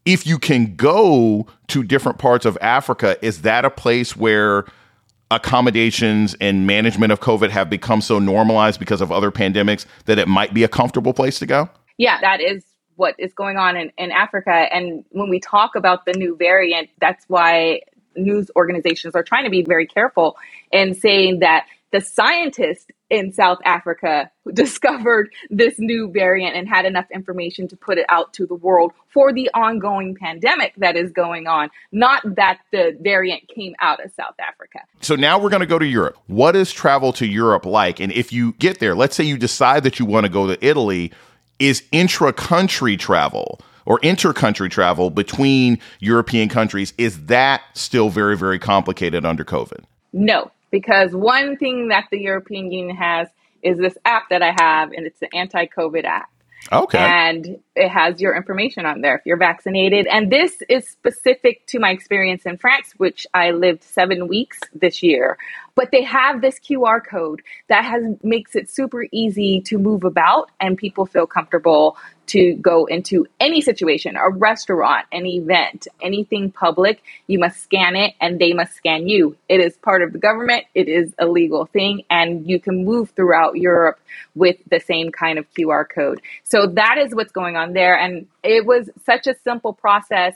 if 0.05 0.27
you 0.27 0.39
can 0.39 0.75
go 0.75 1.47
to 1.69 1.83
different 1.85 2.19
parts 2.19 2.45
of 2.45 2.59
Africa, 2.61 3.17
is 3.25 3.43
that 3.43 3.65
a 3.65 3.71
place 3.71 4.17
where 4.17 4.65
accommodations 5.31 6.35
and 6.41 6.67
management 6.67 7.13
of 7.13 7.21
COVID 7.21 7.51
have 7.51 7.71
become 7.71 8.01
so 8.01 8.19
normalized 8.19 8.81
because 8.81 9.01
of 9.01 9.13
other 9.13 9.31
pandemics 9.31 9.87
that 10.07 10.19
it 10.19 10.29
might 10.29 10.53
be 10.53 10.65
a 10.65 10.69
comfortable 10.69 11.13
place 11.13 11.39
to 11.39 11.47
go? 11.47 11.69
Yeah, 11.99 12.21
that 12.21 12.41
is 12.41 12.65
what 12.97 13.15
is 13.19 13.33
going 13.33 13.57
on 13.57 13.77
in, 13.77 13.93
in 13.97 14.11
Africa. 14.11 14.51
And 14.51 15.05
when 15.11 15.31
we 15.31 15.41
talk 15.41 15.75
about 15.75 16.05
the 16.05 16.13
new 16.13 16.37
variant, 16.37 16.91
that's 17.01 17.25
why 17.29 17.81
news 18.17 18.51
organizations 18.57 19.15
are 19.15 19.23
trying 19.23 19.45
to 19.45 19.51
be 19.51 19.63
very 19.63 19.87
careful 19.87 20.37
in 20.73 20.95
saying 20.95 21.41
that 21.41 21.67
the 21.93 22.01
scientists 22.01 22.87
in 23.11 23.33
South 23.33 23.59
Africa 23.65 24.31
discovered 24.55 25.31
this 25.51 25.75
new 25.79 26.11
variant 26.11 26.57
and 26.57 26.69
had 26.69 26.87
enough 26.87 27.07
information 27.13 27.69
to 27.69 27.77
put 27.77 27.99
it 27.99 28.07
out 28.09 28.33
to 28.35 28.47
the 28.47 28.55
world 28.55 28.93
for 29.09 29.33
the 29.33 29.51
ongoing 29.53 30.15
pandemic 30.15 30.73
that 30.77 30.97
is 30.97 31.13
going 31.13 31.47
on, 31.47 31.71
not 31.93 32.23
that 32.37 32.61
the 32.73 32.97
variant 33.01 33.49
came 33.49 33.75
out 33.81 34.03
of 34.05 34.11
South 34.13 34.35
Africa. 34.39 34.79
So 35.01 35.17
now 35.17 35.39
we're 35.39 35.51
going 35.51 35.61
to 35.61 35.67
go 35.67 35.79
to 35.79 35.87
Europe. 35.87 36.17
What 36.29 36.57
is 36.57 36.73
travel 36.73 37.13
to 37.15 37.27
Europe 37.27 37.67
like? 37.67 38.01
And 38.01 38.13
if 38.13 38.33
you 38.33 38.53
get 38.55 38.79
there, 38.79 38.95
let's 38.95 39.17
say 39.17 39.25
you 39.25 39.37
decide 39.37 39.83
that 39.83 39.99
you 39.99 40.07
want 40.07 40.25
to 40.27 40.33
go 40.33 40.47
to 40.47 40.65
Italy, 40.65 41.13
is 41.59 41.83
intra 41.93 42.33
country 42.33 42.97
travel 42.97 43.61
or 43.87 43.99
inter-country 44.01 44.69
travel 44.69 45.11
between 45.11 45.79
European 45.99 46.49
countries 46.49 46.93
is 46.99 47.27
that 47.27 47.63
still 47.75 48.09
very 48.09 48.37
very 48.37 48.59
complicated 48.59 49.25
under 49.25 49.45
COVID? 49.45 49.85
No, 50.13 50.51
because 50.71 51.13
one 51.13 51.57
thing 51.57 51.89
that 51.89 52.07
the 52.11 52.19
European 52.19 52.71
Union 52.71 52.97
has 52.97 53.29
is 53.63 53.79
this 53.79 53.97
app 54.05 54.31
that 54.31 54.43
I 54.43 54.55
have, 54.59 54.93
and 54.93 55.07
it's 55.07 55.21
the 55.21 55.35
anti 55.35 55.67
COVID 55.67 56.05
app. 56.05 56.31
Okay. 56.73 56.99
And 56.99 57.61
it 57.81 57.89
has 57.89 58.21
your 58.21 58.37
information 58.37 58.85
on 58.85 59.01
there 59.01 59.17
if 59.17 59.23
you're 59.25 59.39
vaccinated. 59.39 60.07
And 60.07 60.31
this 60.31 60.63
is 60.69 60.87
specific 60.87 61.67
to 61.69 61.79
my 61.79 61.91
experience 61.91 62.45
in 62.45 62.59
France, 62.59 62.93
which 62.99 63.27
I 63.33 63.51
lived 63.53 63.83
seven 63.83 64.29
weeks 64.29 64.59
this 64.75 65.03
year. 65.03 65.39
But 65.75 65.91
they 65.93 66.03
have 66.03 66.43
this 66.43 66.59
QR 66.59 67.01
code 67.05 67.41
that 67.69 67.85
has 67.85 68.03
makes 68.23 68.55
it 68.55 68.69
super 68.69 69.07
easy 69.13 69.63
to 69.63 69.79
move 69.79 70.05
about 70.05 70.51
and 70.61 70.77
people 70.77 71.07
feel 71.07 71.27
comfortable 71.27 71.97
to 72.31 72.55
go 72.55 72.85
into 72.85 73.27
any 73.41 73.61
situation, 73.61 74.15
a 74.17 74.31
restaurant, 74.31 75.05
an 75.11 75.27
event, 75.27 75.89
anything 76.01 76.53
public, 76.53 77.03
you 77.27 77.41
must 77.41 77.61
scan 77.61 77.97
it 77.97 78.15
and 78.21 78.39
they 78.39 78.53
must 78.53 78.73
scan 78.75 79.09
you. 79.09 79.37
It 79.49 79.61
is 79.61 79.77
part 79.79 80.01
of 80.03 80.13
the 80.13 80.19
government, 80.21 80.65
it 80.73 80.87
is 80.87 81.13
a 81.19 81.27
legal 81.27 81.67
thing, 81.67 82.05
and 82.09 82.49
you 82.49 82.61
can 82.61 82.85
move 82.85 83.11
throughout 83.17 83.57
Europe 83.57 83.99
with 84.37 84.59
the 84.71 84.79
same 84.79 85.11
kind 85.11 85.41
of 85.41 85.53
QR 85.55 85.85
code. 85.93 86.21
So 86.45 86.69
that 86.69 86.99
is 86.99 87.13
what's 87.17 87.33
going 87.33 87.57
on 87.57 87.70
there. 87.73 87.99
And 87.99 88.27
it 88.43 88.67
was 88.67 88.91
such 89.05 89.27
a 89.27 89.35
simple 89.45 89.73
process 89.73 90.35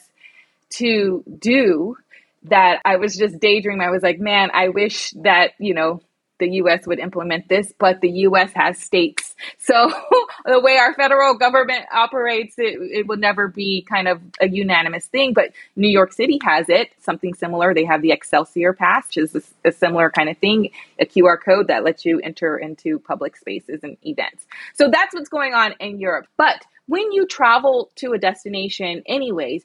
to 0.71 1.23
do 1.39 1.97
that 2.45 2.81
I 2.85 2.97
was 2.97 3.17
just 3.17 3.41
daydreaming. 3.41 3.87
I 3.87 3.91
was 3.91 4.03
like, 4.03 4.19
man, 4.19 4.51
I 4.53 4.69
wish 4.69 5.11
that, 5.23 5.53
you 5.59 5.75
know, 5.75 6.03
the 6.39 6.49
US 6.57 6.87
would 6.87 6.99
implement 6.99 7.49
this, 7.49 7.73
but 7.79 8.01
the 8.01 8.11
US 8.11 8.53
has 8.55 8.79
states. 8.79 9.35
So 9.59 9.93
the 10.45 10.61
way 10.61 10.77
our 10.77 10.95
federal 10.95 11.35
government 11.35 11.87
operates, 11.93 12.55
it, 12.59 12.79
it 12.81 13.07
would 13.07 13.21
never 13.21 13.49
be 13.49 13.83
kind 13.83 14.09
of 14.09 14.21
a 14.41 14.49
unanimous 14.49 15.07
thing. 15.07 15.33
But 15.33 15.53
New 15.75 15.89
York 15.89 16.13
City 16.13 16.39
has 16.45 16.69
it, 16.69 16.91
something 17.01 17.35
similar. 17.35 17.73
They 17.73 17.85
have 17.85 18.03
the 18.03 18.13
Excelsior 18.13 18.75
Pass, 18.75 19.07
which 19.09 19.17
is 19.19 19.35
a, 19.35 19.69
a 19.69 19.73
similar 19.73 20.11
kind 20.11 20.29
of 20.29 20.37
thing, 20.39 20.71
a 21.01 21.07
QR 21.07 21.39
code 21.43 21.69
that 21.69 21.83
lets 21.83 22.05
you 22.05 22.21
enter 22.21 22.59
into 22.59 22.99
public 22.99 23.37
spaces 23.37 23.81
and 23.83 23.97
events. 24.03 24.47
So 24.75 24.91
that's 24.91 25.15
what's 25.15 25.31
going 25.31 25.55
on 25.55 25.73
in 25.81 25.99
Europe. 25.99 26.27
But 26.37 26.65
when 26.87 27.13
you 27.13 27.27
travel 27.27 27.91
to 27.97 28.13
a 28.13 28.19
destination, 28.19 29.03
anyways, 29.07 29.65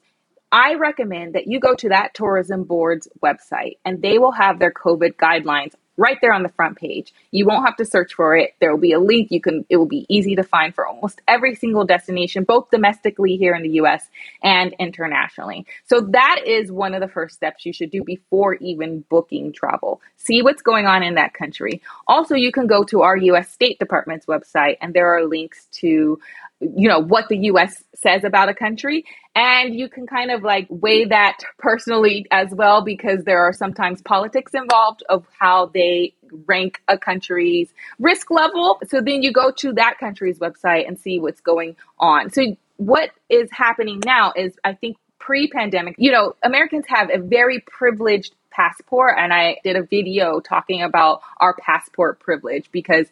I 0.52 0.74
recommend 0.74 1.34
that 1.34 1.46
you 1.46 1.60
go 1.60 1.74
to 1.76 1.90
that 1.90 2.14
tourism 2.14 2.64
board's 2.64 3.08
website 3.22 3.78
and 3.84 4.02
they 4.02 4.18
will 4.18 4.32
have 4.32 4.58
their 4.58 4.72
COVID 4.72 5.14
guidelines 5.14 5.74
right 6.00 6.16
there 6.22 6.32
on 6.32 6.42
the 6.42 6.48
front 6.48 6.78
page. 6.78 7.12
You 7.30 7.44
won't 7.46 7.66
have 7.66 7.76
to 7.76 7.84
search 7.84 8.14
for 8.14 8.34
it. 8.34 8.54
There 8.58 8.72
will 8.72 8.80
be 8.80 8.92
a 8.92 8.98
link. 8.98 9.30
You 9.30 9.40
can 9.40 9.66
it 9.68 9.76
will 9.76 9.86
be 9.86 10.06
easy 10.08 10.34
to 10.34 10.42
find 10.42 10.74
for 10.74 10.86
almost 10.86 11.20
every 11.28 11.54
single 11.54 11.84
destination, 11.84 12.44
both 12.44 12.70
domestically 12.70 13.36
here 13.36 13.54
in 13.54 13.62
the 13.62 13.80
US 13.80 14.08
and 14.42 14.74
internationally. 14.78 15.66
So 15.84 16.00
that 16.00 16.40
is 16.46 16.72
one 16.72 16.94
of 16.94 17.00
the 17.00 17.08
first 17.08 17.34
steps 17.36 17.66
you 17.66 17.72
should 17.74 17.90
do 17.90 18.02
before 18.02 18.54
even 18.54 19.04
booking 19.10 19.52
travel. 19.52 20.00
See 20.16 20.40
what's 20.42 20.62
going 20.62 20.86
on 20.86 21.02
in 21.02 21.14
that 21.16 21.34
country. 21.34 21.82
Also, 22.08 22.34
you 22.34 22.50
can 22.50 22.66
go 22.66 22.82
to 22.84 23.02
our 23.02 23.16
US 23.16 23.50
State 23.50 23.78
Department's 23.78 24.26
website 24.26 24.78
and 24.80 24.94
there 24.94 25.14
are 25.14 25.26
links 25.26 25.66
to 25.72 26.18
you 26.60 26.88
know 26.88 27.00
what 27.00 27.28
the 27.28 27.38
US 27.50 27.82
says 27.94 28.24
about 28.24 28.48
a 28.48 28.54
country. 28.54 29.04
And 29.34 29.74
you 29.74 29.88
can 29.88 30.06
kind 30.06 30.30
of 30.30 30.42
like 30.42 30.66
weigh 30.68 31.04
that 31.06 31.38
personally 31.58 32.26
as 32.30 32.48
well 32.50 32.82
because 32.82 33.24
there 33.24 33.40
are 33.40 33.52
sometimes 33.52 34.02
politics 34.02 34.52
involved 34.54 35.02
of 35.08 35.24
how 35.38 35.66
they 35.66 36.14
rank 36.46 36.80
a 36.88 36.98
country's 36.98 37.72
risk 37.98 38.30
level. 38.30 38.80
So 38.88 39.00
then 39.00 39.22
you 39.22 39.32
go 39.32 39.50
to 39.58 39.72
that 39.74 39.98
country's 39.98 40.38
website 40.38 40.86
and 40.86 40.98
see 40.98 41.18
what's 41.18 41.40
going 41.40 41.76
on. 41.98 42.30
So 42.30 42.56
what 42.80 43.10
is 43.28 43.50
happening 43.52 44.00
now 44.06 44.32
is 44.34 44.54
i 44.64 44.72
think 44.72 44.96
pre-pandemic 45.18 45.94
you 45.98 46.10
know 46.10 46.34
americans 46.42 46.86
have 46.88 47.10
a 47.12 47.18
very 47.18 47.60
privileged 47.60 48.34
passport. 48.50 49.14
And 49.18 49.32
i 49.32 49.58
did 49.62 49.76
a 49.76 49.82
video 49.82 50.40
talking 50.40 50.82
about 50.82 51.20
our 51.36 51.54
passport 51.54 52.20
privilege 52.20 52.70
because 52.72 53.06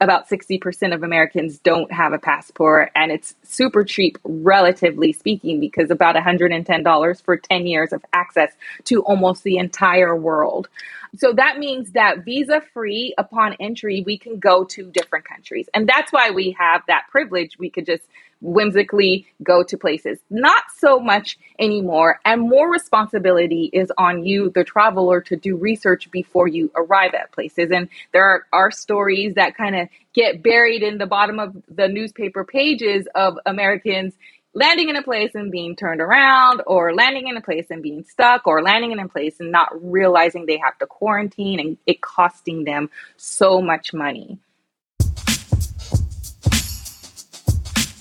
about 0.00 0.28
60% 0.28 0.94
of 0.94 1.02
Americans 1.02 1.58
don't 1.58 1.90
have 1.92 2.12
a 2.12 2.18
passport, 2.18 2.90
and 2.94 3.10
it's 3.10 3.34
super 3.42 3.84
cheap, 3.84 4.18
relatively 4.24 5.12
speaking, 5.12 5.58
because 5.58 5.90
about 5.90 6.14
$110 6.14 7.22
for 7.22 7.36
10 7.36 7.66
years 7.66 7.92
of 7.92 8.04
access 8.12 8.52
to 8.84 9.02
almost 9.02 9.42
the 9.42 9.56
entire 9.56 10.14
world. 10.14 10.68
So 11.16 11.32
that 11.32 11.58
means 11.58 11.92
that 11.92 12.24
visa 12.24 12.62
free 12.72 13.14
upon 13.18 13.54
entry, 13.60 14.02
we 14.04 14.18
can 14.18 14.38
go 14.38 14.64
to 14.64 14.90
different 14.90 15.24
countries. 15.24 15.68
And 15.74 15.88
that's 15.88 16.12
why 16.12 16.30
we 16.30 16.54
have 16.58 16.82
that 16.86 17.06
privilege. 17.10 17.58
We 17.58 17.70
could 17.70 17.86
just 17.86 18.04
whimsically 18.40 19.26
go 19.42 19.62
to 19.64 19.76
places. 19.76 20.18
Not 20.30 20.64
so 20.76 21.00
much 21.00 21.38
anymore. 21.58 22.20
And 22.24 22.42
more 22.42 22.70
responsibility 22.70 23.70
is 23.72 23.90
on 23.98 24.24
you, 24.24 24.50
the 24.50 24.64
traveler, 24.64 25.20
to 25.22 25.36
do 25.36 25.56
research 25.56 26.10
before 26.10 26.48
you 26.48 26.70
arrive 26.76 27.14
at 27.14 27.32
places. 27.32 27.70
And 27.70 27.88
there 28.12 28.24
are, 28.24 28.46
are 28.52 28.70
stories 28.70 29.34
that 29.34 29.56
kind 29.56 29.76
of 29.76 29.88
get 30.14 30.42
buried 30.42 30.82
in 30.82 30.98
the 30.98 31.06
bottom 31.06 31.38
of 31.38 31.56
the 31.68 31.88
newspaper 31.88 32.44
pages 32.44 33.06
of 33.14 33.38
Americans 33.46 34.14
landing 34.54 34.88
in 34.88 34.96
a 34.96 35.02
place 35.02 35.34
and 35.34 35.52
being 35.52 35.76
turned 35.76 36.00
around, 36.00 36.62
or 36.66 36.94
landing 36.94 37.28
in 37.28 37.36
a 37.36 37.40
place 37.40 37.66
and 37.70 37.82
being 37.82 38.02
stuck, 38.04 38.46
or 38.46 38.62
landing 38.62 38.92
in 38.92 38.98
a 38.98 39.08
place 39.08 39.38
and 39.40 39.52
not 39.52 39.68
realizing 39.80 40.46
they 40.46 40.58
have 40.58 40.76
to 40.78 40.86
quarantine 40.86 41.60
and 41.60 41.76
it 41.86 42.00
costing 42.00 42.64
them 42.64 42.90
so 43.16 43.60
much 43.60 43.92
money. 43.92 44.38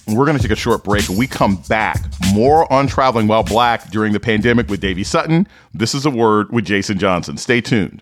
We're 0.08 0.26
going 0.26 0.38
to 0.38 0.44
take 0.44 0.52
a 0.52 0.60
short 0.60 0.84
break 0.86 1.10
and 1.10 1.18
we 1.18 1.28
come 1.28 1.58
back. 1.68 2.00
More 2.34 2.72
on 2.72 2.88
traveling 2.88 3.28
while 3.28 3.44
black 3.44 3.90
during 3.90 4.14
the 4.14 4.20
pandemic 4.20 4.70
with 4.70 4.82
Dayvee 4.82 5.06
Sutton. 5.06 5.48
This 5.74 5.94
is 5.94 6.06
a 6.06 6.10
word 6.10 6.50
with 6.50 6.66
Jason 6.66 6.98
Johnson. 6.98 7.36
Stay 7.38 7.60
tuned. 7.60 8.02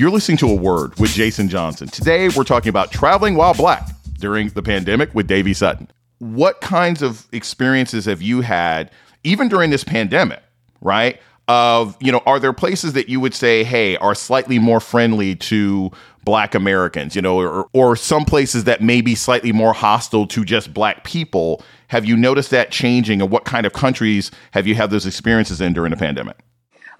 You're 0.00 0.10
listening 0.10 0.38
to 0.38 0.48
A 0.48 0.54
Word 0.54 0.98
with 0.98 1.10
Jason 1.10 1.50
Johnson. 1.50 1.86
Today, 1.86 2.30
we're 2.30 2.44
talking 2.44 2.70
about 2.70 2.90
traveling 2.90 3.34
while 3.34 3.52
black 3.52 3.86
during 4.18 4.48
the 4.48 4.62
pandemic 4.62 5.14
with 5.14 5.28
Dayvee 5.28 5.54
Sutton. 5.54 5.90
What 6.20 6.62
kinds 6.62 7.02
of 7.02 7.26
experiences 7.32 8.06
have 8.06 8.22
you 8.22 8.40
had, 8.40 8.90
even 9.24 9.50
during 9.50 9.68
this 9.68 9.84
pandemic, 9.84 10.42
right? 10.80 11.20
Of, 11.48 11.98
you 12.00 12.10
know, 12.10 12.22
are 12.24 12.38
there 12.38 12.54
places 12.54 12.94
that 12.94 13.10
you 13.10 13.20
would 13.20 13.34
say, 13.34 13.62
hey, 13.62 13.98
are 13.98 14.14
slightly 14.14 14.58
more 14.58 14.80
friendly 14.80 15.36
to 15.36 15.90
black 16.24 16.54
Americans, 16.54 17.14
you 17.14 17.20
know, 17.20 17.38
or, 17.38 17.68
or 17.74 17.94
some 17.94 18.24
places 18.24 18.64
that 18.64 18.80
may 18.80 19.02
be 19.02 19.14
slightly 19.14 19.52
more 19.52 19.74
hostile 19.74 20.26
to 20.28 20.46
just 20.46 20.72
black 20.72 21.04
people? 21.04 21.62
Have 21.88 22.06
you 22.06 22.16
noticed 22.16 22.48
that 22.52 22.70
changing, 22.70 23.20
and 23.20 23.30
what 23.30 23.44
kind 23.44 23.66
of 23.66 23.74
countries 23.74 24.30
have 24.52 24.66
you 24.66 24.76
had 24.76 24.90
those 24.90 25.04
experiences 25.04 25.60
in 25.60 25.74
during 25.74 25.90
the 25.90 25.98
pandemic? 25.98 26.38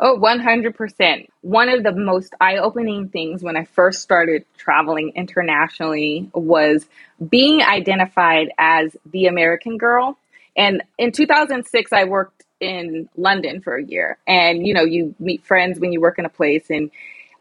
Oh, 0.03 0.19
100%. 0.19 1.29
One 1.43 1.69
of 1.69 1.83
the 1.83 1.93
most 1.93 2.35
eye 2.41 2.57
opening 2.57 3.11
things 3.11 3.43
when 3.43 3.59
I 3.59 3.65
first 3.65 4.01
started 4.01 4.47
traveling 4.57 5.13
internationally 5.15 6.31
was 6.33 6.87
being 7.29 7.61
identified 7.61 8.49
as 8.57 8.97
the 9.13 9.27
American 9.27 9.77
girl. 9.77 10.17
And 10.57 10.83
in 10.97 11.13
2006, 11.13 11.93
I 11.93 12.05
worked 12.05 12.45
in 12.61 13.11
London 13.15 13.61
for 13.61 13.77
a 13.77 13.85
year. 13.85 14.17
And, 14.27 14.67
you 14.67 14.73
know, 14.73 14.85
you 14.85 15.15
meet 15.19 15.45
friends 15.45 15.79
when 15.79 15.93
you 15.93 16.01
work 16.01 16.19
in 16.19 16.25
a 16.25 16.31
place, 16.31 16.71
and 16.71 16.91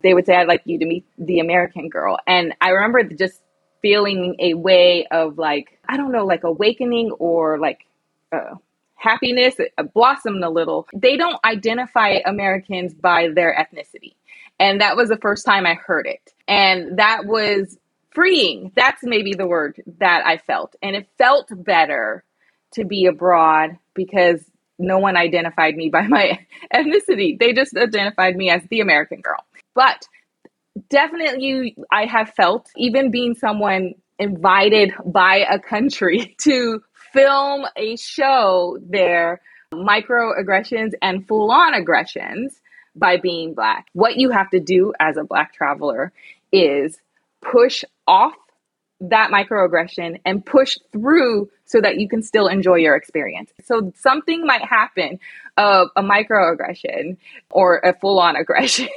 they 0.03 0.13
would 0.13 0.25
say, 0.25 0.35
I'd 0.35 0.49
like 0.49 0.63
you 0.65 0.79
to 0.79 0.85
meet 0.85 1.05
the 1.17 1.39
American 1.39 1.87
girl. 1.87 2.17
And 2.27 2.53
I 2.59 2.71
remember 2.71 3.03
just 3.03 3.39
feeling 3.81 4.35
a 4.39 4.53
way 4.53 5.07
of 5.09 5.37
like, 5.37 5.79
I 5.87 5.95
don't 5.95 6.11
know, 6.11 6.25
like 6.25 6.43
awakening 6.43 7.11
or 7.19 7.57
like, 7.57 7.85
uh, 8.33 8.55
happiness 8.99 9.55
uh, 9.59 9.83
blossomed 9.83 10.43
a 10.43 10.49
little. 10.49 10.87
They 10.93 11.17
don't 11.17 11.39
identify 11.43 12.19
Americans 12.25 12.93
by 12.93 13.29
their 13.33 13.55
ethnicity. 13.55 14.15
And 14.59 14.81
that 14.81 14.97
was 14.97 15.09
the 15.09 15.17
first 15.17 15.45
time 15.45 15.65
I 15.65 15.75
heard 15.75 16.05
it. 16.05 16.33
And 16.47 16.99
that 16.99 17.25
was 17.25 17.77
freeing. 18.11 18.71
That's 18.75 19.01
maybe 19.03 19.33
the 19.33 19.47
word 19.47 19.81
that 19.99 20.25
I 20.25 20.37
felt. 20.37 20.75
And 20.83 20.95
it 20.95 21.07
felt 21.17 21.47
better 21.51 22.23
to 22.73 22.83
be 22.83 23.05
abroad 23.05 23.77
because 23.93 24.43
no 24.77 24.99
one 24.99 25.15
identified 25.17 25.75
me 25.75 25.89
by 25.89 26.01
my 26.07 26.39
ethnicity. 26.73 27.39
They 27.39 27.53
just 27.53 27.75
identified 27.75 28.35
me 28.35 28.49
as 28.49 28.61
the 28.69 28.81
American 28.81 29.21
girl. 29.21 29.43
But 29.75 30.07
definitely, 30.89 31.77
I 31.91 32.05
have 32.05 32.31
felt, 32.31 32.69
even 32.75 33.11
being 33.11 33.35
someone 33.35 33.95
invited 34.17 34.93
by 35.05 35.45
a 35.49 35.59
country 35.59 36.35
to 36.41 36.81
film 37.13 37.65
a 37.75 37.95
show 37.95 38.77
their 38.81 39.41
microaggressions 39.73 40.93
and 41.01 41.27
full 41.27 41.51
on 41.51 41.73
aggressions 41.73 42.59
by 42.95 43.17
being 43.17 43.53
black. 43.53 43.87
What 43.93 44.17
you 44.17 44.31
have 44.31 44.49
to 44.51 44.59
do 44.59 44.93
as 44.99 45.17
a 45.17 45.23
black 45.23 45.53
traveler 45.53 46.11
is 46.51 46.97
push 47.41 47.83
off 48.07 48.33
that 49.01 49.31
microaggression 49.31 50.19
and 50.25 50.45
push 50.45 50.77
through 50.91 51.49
so 51.65 51.79
that 51.79 51.97
you 51.97 52.09
can 52.09 52.21
still 52.21 52.47
enjoy 52.47 52.75
your 52.75 52.95
experience. 52.95 53.51
So 53.63 53.93
something 53.95 54.45
might 54.45 54.63
happen 54.63 55.19
of 55.55 55.89
a 55.95 56.01
microaggression 56.01 57.17
or 57.49 57.77
a 57.77 57.93
full 57.93 58.19
on 58.19 58.35
aggression 58.35 58.89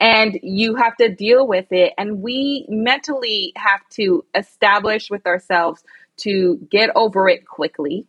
and 0.00 0.38
you 0.42 0.74
have 0.76 0.96
to 0.96 1.14
deal 1.14 1.46
with 1.46 1.66
it 1.70 1.92
and 1.98 2.22
we 2.22 2.64
mentally 2.68 3.52
have 3.56 3.80
to 3.90 4.24
establish 4.34 5.10
with 5.10 5.26
ourselves 5.26 5.84
to 6.22 6.56
get 6.70 6.90
over 6.94 7.28
it 7.28 7.46
quickly 7.46 8.06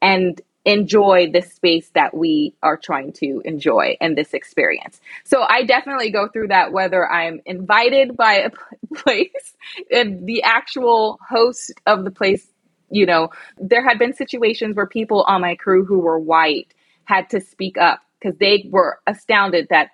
and 0.00 0.40
enjoy 0.64 1.30
this 1.30 1.52
space 1.52 1.90
that 1.94 2.16
we 2.16 2.54
are 2.62 2.76
trying 2.76 3.12
to 3.12 3.42
enjoy 3.44 3.96
and 4.00 4.16
this 4.16 4.32
experience. 4.32 5.00
So 5.24 5.42
I 5.46 5.64
definitely 5.64 6.10
go 6.10 6.28
through 6.28 6.48
that 6.48 6.72
whether 6.72 7.06
I'm 7.10 7.40
invited 7.44 8.16
by 8.16 8.34
a 8.34 8.50
place 8.94 9.56
and 9.90 10.26
the 10.26 10.42
actual 10.42 11.18
host 11.26 11.72
of 11.86 12.04
the 12.04 12.10
place, 12.10 12.46
you 12.90 13.04
know, 13.04 13.30
there 13.58 13.86
had 13.86 13.98
been 13.98 14.14
situations 14.14 14.74
where 14.74 14.86
people 14.86 15.22
on 15.24 15.42
my 15.42 15.54
crew 15.54 15.84
who 15.84 15.98
were 15.98 16.18
white 16.18 16.72
had 17.04 17.28
to 17.30 17.40
speak 17.40 17.76
up 17.76 18.00
because 18.18 18.38
they 18.38 18.66
were 18.70 19.00
astounded 19.06 19.68
that 19.68 19.90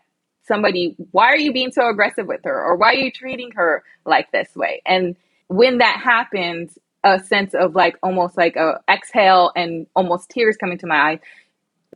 somebody, 0.47 0.95
why 1.11 1.27
are 1.27 1.37
you 1.37 1.53
being 1.53 1.73
so 1.73 1.89
aggressive 1.89 2.27
with 2.27 2.41
her? 2.45 2.65
Or 2.65 2.77
why 2.77 2.93
are 2.93 2.95
you 2.95 3.11
treating 3.11 3.51
her 3.53 3.83
like 4.05 4.31
this 4.31 4.55
way? 4.55 4.83
And 4.87 5.17
when 5.49 5.79
that 5.79 6.01
happens, 6.03 6.79
a 7.05 7.21
sense 7.21 7.55
of 7.55 7.75
like 7.75 7.97
almost 8.03 8.37
like 8.37 8.57
a 8.57 8.81
exhale 8.89 9.53
and 9.57 9.87
almost 9.95 10.31
tears 10.31 10.57
coming 10.57 10.79
to 10.79 10.87
my 10.87 11.13
eyes. 11.13 11.19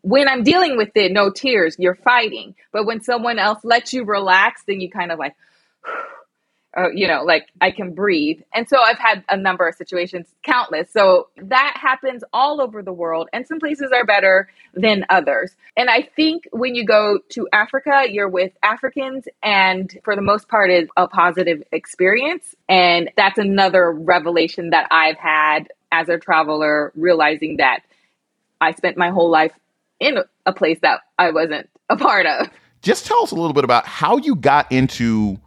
When 0.03 0.29
I'm 0.29 0.43
dealing 0.45 0.77
with 0.77 0.91
it, 0.97 1.13
no 1.13 1.31
tears, 1.31 1.77
you're 1.79 1.95
fighting. 1.95 2.55
But 2.73 2.87
when 2.87 3.01
someone 3.03 3.39
else 3.39 3.65
lets 3.65 3.93
you 3.93 4.05
relax, 4.05 4.63
then 4.67 4.81
you 4.81 4.91
kind 4.91 5.13
of 5.13 5.19
like, 5.19 5.35
uh, 6.77 6.91
you 6.93 7.07
know, 7.07 7.23
like 7.23 7.47
I 7.61 7.71
can 7.71 7.95
breathe. 7.95 8.41
And 8.53 8.69
so 8.69 8.79
I've 8.81 8.99
had 8.99 9.25
a 9.29 9.37
number 9.37 9.67
of 9.67 9.75
situations, 9.75 10.27
countless. 10.43 10.91
So 10.91 11.29
that 11.37 11.77
happens 11.81 12.25
all 12.33 12.61
over 12.61 12.83
the 12.83 12.93
world, 12.93 13.29
and 13.33 13.47
some 13.47 13.61
places 13.61 13.91
are 13.93 14.05
better 14.05 14.49
than 14.75 15.05
others. 15.09 15.55
And 15.77 15.89
I 15.89 16.03
think 16.03 16.49
when 16.53 16.75
you 16.75 16.85
go 16.85 17.21
to 17.31 17.49
Africa, 17.53 18.05
you're 18.09 18.29
with 18.29 18.53
Africans, 18.63 19.27
and 19.43 19.97
for 20.05 20.17
the 20.17 20.23
most 20.23 20.49
part, 20.49 20.71
is 20.71 20.89
a 20.97 21.07
positive 21.07 21.63
experience. 21.73 22.55
And 22.69 23.11
that's 23.17 23.39
another 23.39 23.93
revelation 23.93 24.71
that 24.71 24.89
I've 24.91 25.19
had 25.19 25.69
as 25.93 26.09
a 26.09 26.19
traveler, 26.19 26.93
realizing 26.97 27.59
that 27.59 27.81
I 28.61 28.73
spent 28.73 28.97
my 28.97 29.11
whole 29.11 29.31
life 29.31 29.53
in 30.01 30.19
a 30.45 30.53
place 30.53 30.79
that 30.83 31.01
I 31.19 31.31
wasn't 31.31 31.69
a 31.89 31.97
part 31.97 32.27
of. 32.27 32.49
Just 32.83 33.07
tell 33.07 33.23
us 33.23 33.31
a 33.31 33.35
little 33.35 33.53
bit 33.53 33.65
about 33.65 33.87
how 33.87 34.19
you 34.19 34.35
got 34.35 34.71
into 34.71 35.39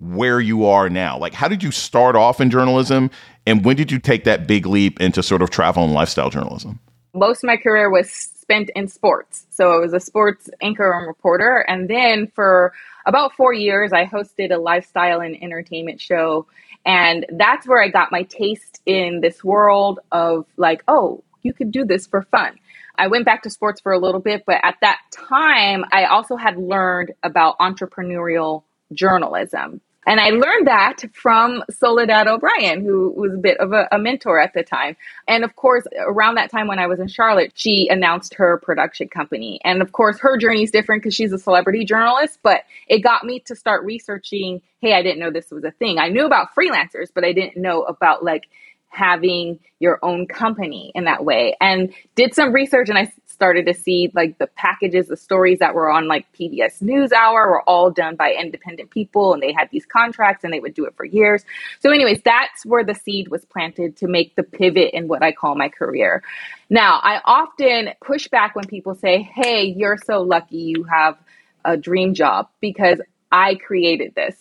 where 0.00 0.40
you 0.40 0.64
are 0.64 0.88
now? 0.88 1.18
Like, 1.18 1.34
how 1.34 1.46
did 1.46 1.62
you 1.62 1.70
start 1.70 2.16
off 2.16 2.40
in 2.40 2.50
journalism? 2.50 3.10
And 3.46 3.64
when 3.64 3.76
did 3.76 3.92
you 3.92 3.98
take 3.98 4.24
that 4.24 4.46
big 4.46 4.66
leap 4.66 5.00
into 5.00 5.22
sort 5.22 5.42
of 5.42 5.50
travel 5.50 5.84
and 5.84 5.92
lifestyle 5.92 6.30
journalism? 6.30 6.80
Most 7.14 7.44
of 7.44 7.48
my 7.48 7.56
career 7.56 7.90
was 7.90 8.10
spent 8.10 8.70
in 8.74 8.88
sports. 8.88 9.46
So 9.50 9.72
I 9.72 9.78
was 9.78 9.92
a 9.92 10.00
sports 10.00 10.48
anchor 10.62 10.90
and 10.92 11.06
reporter. 11.06 11.64
And 11.68 11.88
then 11.88 12.28
for 12.34 12.72
about 13.06 13.32
four 13.34 13.52
years, 13.52 13.92
I 13.92 14.06
hosted 14.06 14.52
a 14.54 14.58
lifestyle 14.58 15.20
and 15.20 15.40
entertainment 15.42 16.00
show. 16.00 16.46
And 16.86 17.26
that's 17.30 17.66
where 17.66 17.82
I 17.82 17.88
got 17.88 18.10
my 18.10 18.22
taste 18.22 18.80
in 18.86 19.20
this 19.20 19.44
world 19.44 20.00
of 20.12 20.46
like, 20.56 20.82
oh, 20.88 21.22
you 21.42 21.52
could 21.52 21.70
do 21.70 21.84
this 21.84 22.06
for 22.06 22.22
fun. 22.22 22.58
I 22.96 23.08
went 23.08 23.24
back 23.24 23.42
to 23.42 23.50
sports 23.50 23.80
for 23.80 23.92
a 23.92 23.98
little 23.98 24.20
bit, 24.20 24.44
but 24.46 24.56
at 24.62 24.76
that 24.80 24.98
time, 25.10 25.84
I 25.92 26.04
also 26.04 26.36
had 26.36 26.56
learned 26.56 27.12
about 27.22 27.58
entrepreneurial 27.58 28.62
journalism. 28.92 29.80
And 30.06 30.18
I 30.18 30.30
learned 30.30 30.66
that 30.66 31.02
from 31.12 31.62
Soledad 31.70 32.26
O'Brien, 32.26 32.82
who 32.82 33.10
was 33.10 33.34
a 33.34 33.38
bit 33.38 33.58
of 33.58 33.72
a, 33.72 33.86
a, 33.92 33.98
mentor 33.98 34.40
at 34.40 34.54
the 34.54 34.62
time. 34.62 34.96
And 35.28 35.44
of 35.44 35.56
course, 35.56 35.84
around 35.98 36.36
that 36.36 36.50
time 36.50 36.68
when 36.68 36.78
I 36.78 36.86
was 36.86 37.00
in 37.00 37.08
Charlotte, 37.08 37.52
she 37.54 37.88
announced 37.88 38.34
her 38.34 38.58
production 38.62 39.08
company. 39.08 39.60
And 39.62 39.82
of 39.82 39.92
course, 39.92 40.18
her 40.20 40.38
journey 40.38 40.62
is 40.62 40.70
different 40.70 41.02
because 41.02 41.14
she's 41.14 41.32
a 41.32 41.38
celebrity 41.38 41.84
journalist, 41.84 42.38
but 42.42 42.62
it 42.88 43.00
got 43.00 43.24
me 43.24 43.40
to 43.40 43.54
start 43.54 43.84
researching 43.84 44.62
hey, 44.80 44.94
I 44.94 45.02
didn't 45.02 45.18
know 45.18 45.30
this 45.30 45.50
was 45.50 45.62
a 45.64 45.72
thing. 45.72 45.98
I 45.98 46.08
knew 46.08 46.24
about 46.24 46.54
freelancers, 46.54 47.08
but 47.14 47.22
I 47.22 47.34
didn't 47.34 47.60
know 47.60 47.82
about 47.82 48.24
like 48.24 48.48
having 48.88 49.60
your 49.78 49.98
own 50.02 50.26
company 50.26 50.90
in 50.94 51.04
that 51.04 51.24
way 51.24 51.56
and 51.60 51.92
did 52.16 52.34
some 52.34 52.52
research 52.52 52.88
and 52.88 52.98
I 52.98 53.12
started 53.40 53.64
to 53.64 53.72
see 53.72 54.10
like 54.14 54.36
the 54.36 54.46
packages, 54.48 55.08
the 55.08 55.16
stories 55.16 55.60
that 55.60 55.74
were 55.74 55.90
on 55.90 56.06
like 56.06 56.30
PBS 56.38 56.82
NewsHour 56.82 57.48
were 57.48 57.62
all 57.62 57.90
done 57.90 58.14
by 58.14 58.34
independent 58.38 58.90
people 58.90 59.32
and 59.32 59.42
they 59.42 59.50
had 59.50 59.70
these 59.72 59.86
contracts 59.86 60.44
and 60.44 60.52
they 60.52 60.60
would 60.60 60.74
do 60.74 60.84
it 60.84 60.94
for 60.94 61.06
years. 61.06 61.42
So, 61.78 61.90
anyways, 61.90 62.20
that's 62.22 62.66
where 62.66 62.84
the 62.84 62.94
seed 62.94 63.28
was 63.28 63.46
planted 63.46 63.96
to 63.96 64.08
make 64.08 64.36
the 64.36 64.42
pivot 64.42 64.90
in 64.92 65.08
what 65.08 65.22
I 65.22 65.32
call 65.32 65.54
my 65.54 65.70
career. 65.70 66.22
Now, 66.68 67.00
I 67.02 67.22
often 67.24 67.94
push 68.04 68.28
back 68.28 68.54
when 68.54 68.66
people 68.66 68.94
say, 68.94 69.22
Hey, 69.22 69.64
you're 69.64 69.96
so 70.04 70.20
lucky 70.20 70.58
you 70.58 70.84
have 70.84 71.16
a 71.64 71.78
dream 71.78 72.12
job 72.12 72.50
because 72.60 73.00
I 73.32 73.54
created 73.54 74.14
this. 74.14 74.36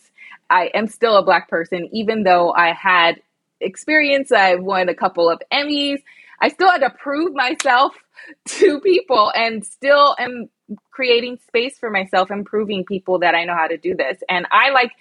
I 0.50 0.72
am 0.74 0.88
still 0.88 1.16
a 1.16 1.24
black 1.24 1.48
person, 1.48 1.88
even 1.94 2.24
though 2.24 2.52
I 2.52 2.74
had 2.74 3.22
experience. 3.62 4.34
I've 4.34 4.62
won 4.62 4.90
a 4.90 4.94
couple 4.94 5.30
of 5.30 5.42
Emmys. 5.54 6.02
I 6.42 6.50
still 6.50 6.72
had 6.72 6.82
to 6.82 6.90
prove 6.90 7.34
myself 7.34 7.96
to 8.48 8.80
people 8.82 9.32
and 9.36 9.66
still 9.66 10.16
am 10.20 10.50
creating 10.92 11.40
space 11.48 11.78
for 11.78 11.90
myself 11.90 12.30
and 12.30 12.46
proving 12.46 12.86
people 12.86 13.20
that 13.20 13.36
I 13.36 13.44
know 13.46 13.56
how 13.56 13.68
to 13.68 13.78
do 13.78 13.96
this. 13.96 14.20
And 14.30 14.46
I 14.52 14.70
like 14.70 14.92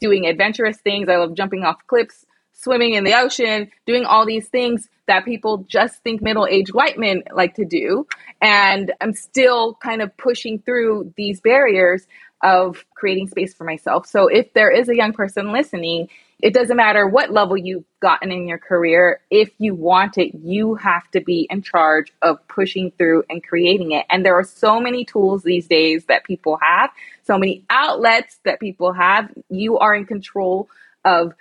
doing 0.00 0.26
adventurous 0.26 0.78
things. 0.78 1.08
I 1.08 1.16
love 1.16 1.34
jumping 1.34 1.64
off 1.64 1.76
cliffs, 1.86 2.26
swimming 2.52 2.94
in 2.94 3.04
the 3.04 3.14
ocean, 3.14 3.70
doing 3.86 4.04
all 4.04 4.26
these 4.26 4.48
things 4.48 4.88
that 5.06 5.24
people 5.24 5.58
just 5.68 6.02
think 6.02 6.22
middle 6.22 6.46
aged 6.46 6.74
white 6.74 6.98
men 6.98 7.22
like 7.32 7.54
to 7.56 7.64
do. 7.64 8.06
And 8.40 8.92
I'm 9.00 9.12
still 9.12 9.74
kind 9.74 10.02
of 10.02 10.16
pushing 10.16 10.60
through 10.60 11.12
these 11.16 11.40
barriers 11.40 12.06
of 12.42 12.84
creating 12.94 13.28
space 13.28 13.54
for 13.54 13.64
myself. 13.64 14.06
So 14.06 14.28
if 14.28 14.52
there 14.54 14.70
is 14.70 14.88
a 14.88 14.96
young 14.96 15.12
person 15.12 15.52
listening 15.52 16.08
it 16.42 16.52
doesn't 16.52 16.76
matter 16.76 17.06
what 17.06 17.30
level 17.32 17.56
you've 17.56 17.84
gotten 18.00 18.32
in 18.32 18.48
your 18.48 18.58
career. 18.58 19.20
If 19.30 19.50
you 19.58 19.76
want 19.76 20.18
it, 20.18 20.34
you 20.34 20.74
have 20.74 21.08
to 21.12 21.20
be 21.20 21.46
in 21.48 21.62
charge 21.62 22.12
of 22.20 22.36
pushing 22.48 22.90
through 22.98 23.22
and 23.30 23.42
creating 23.44 23.92
it. 23.92 24.06
And 24.10 24.26
there 24.26 24.34
are 24.34 24.44
so 24.44 24.80
many 24.80 25.04
tools 25.04 25.44
these 25.44 25.68
days 25.68 26.06
that 26.06 26.24
people 26.24 26.58
have, 26.60 26.90
so 27.22 27.38
many 27.38 27.64
outlets 27.70 28.40
that 28.44 28.58
people 28.58 28.92
have. 28.92 29.32
You 29.50 29.78
are 29.78 29.94
in 29.94 30.04
control 30.04 30.68
of 31.04 31.32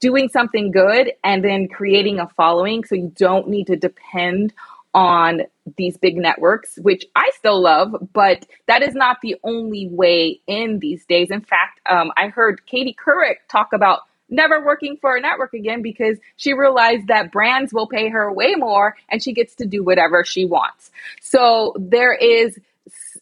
doing 0.00 0.28
something 0.28 0.72
good 0.72 1.12
and 1.22 1.44
then 1.44 1.68
creating 1.68 2.18
a 2.18 2.28
following. 2.28 2.82
So 2.82 2.96
you 2.96 3.12
don't 3.16 3.48
need 3.48 3.68
to 3.68 3.76
depend 3.76 4.52
on 4.94 5.42
these 5.76 5.96
big 5.96 6.16
networks, 6.16 6.78
which 6.78 7.04
I 7.14 7.30
still 7.36 7.60
love, 7.60 7.94
but 8.12 8.46
that 8.66 8.82
is 8.82 8.94
not 8.94 9.18
the 9.22 9.36
only 9.44 9.88
way 9.88 10.40
in 10.46 10.78
these 10.78 11.04
days. 11.04 11.30
In 11.30 11.40
fact, 11.40 11.80
um, 11.86 12.10
I 12.16 12.28
heard 12.28 12.64
Katie 12.66 12.96
Couric 12.98 13.36
talk 13.48 13.72
about 13.72 14.00
never 14.30 14.64
working 14.64 14.96
for 15.00 15.16
a 15.16 15.20
network 15.20 15.54
again 15.54 15.82
because 15.82 16.18
she 16.36 16.52
realized 16.52 17.06
that 17.08 17.32
brands 17.32 17.72
will 17.72 17.86
pay 17.86 18.08
her 18.08 18.32
way 18.32 18.54
more 18.54 18.96
and 19.08 19.22
she 19.22 19.32
gets 19.32 19.54
to 19.56 19.66
do 19.66 19.82
whatever 19.82 20.24
she 20.24 20.44
wants. 20.44 20.90
So 21.20 21.74
there 21.78 22.14
is 22.14 22.58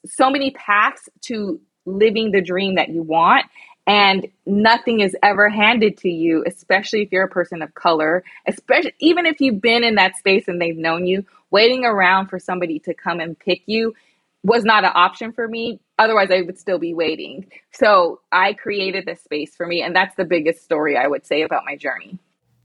so 0.05 0.31
many 0.31 0.51
paths 0.53 1.09
to 1.23 1.61
living 1.85 2.33
the 2.33 2.41
dream 2.41 2.75
that 2.75 2.89
you 2.89 3.03
want 3.03 3.47
and 3.87 4.27
nothing 4.47 5.01
is 5.01 5.17
ever 5.23 5.49
handed 5.49 5.97
to 5.97 6.09
you 6.09 6.45
especially 6.47 7.03
if 7.03 7.13
you're 7.13 7.25
a 7.25 7.29
person 7.29 7.63
of 7.63 7.75
color 7.75 8.25
especially 8.47 8.95
even 9.01 9.27
if 9.27 9.41
you've 9.41 9.61
been 9.61 9.85
in 9.85 9.97
that 9.97 10.17
space 10.17 10.49
and 10.49 10.61
they've 10.61 10.77
known 10.77 11.07
you 11.07 11.25
waiting 11.51 11.85
around 11.85 12.29
for 12.29 12.39
somebody 12.39 12.79
to 12.79 12.95
come 12.95 13.21
and 13.21 13.39
pick 13.39 13.63
you 13.67 13.95
was 14.47 14.65
not 14.65 14.85
an 14.85 14.93
option 14.95 15.33
for 15.33 15.47
me. 15.49 15.81
Otherwise, 15.99 16.31
I 16.31 16.43
would 16.43 16.59
still 16.59 16.79
be 16.79 16.95
waiting. 16.95 17.47
So 17.73 18.21
I 18.31 18.53
created 18.53 19.05
this 19.05 19.23
space 19.23 19.57
for 19.57 19.67
me. 19.67 19.83
And 19.83 19.95
that's 19.95 20.15
the 20.15 20.25
biggest 20.25 20.63
story 20.63 20.97
I 20.97 21.09
would 21.09 21.27
say 21.27 21.43
about 21.43 21.65
my 21.67 21.77
journey. 21.77 22.19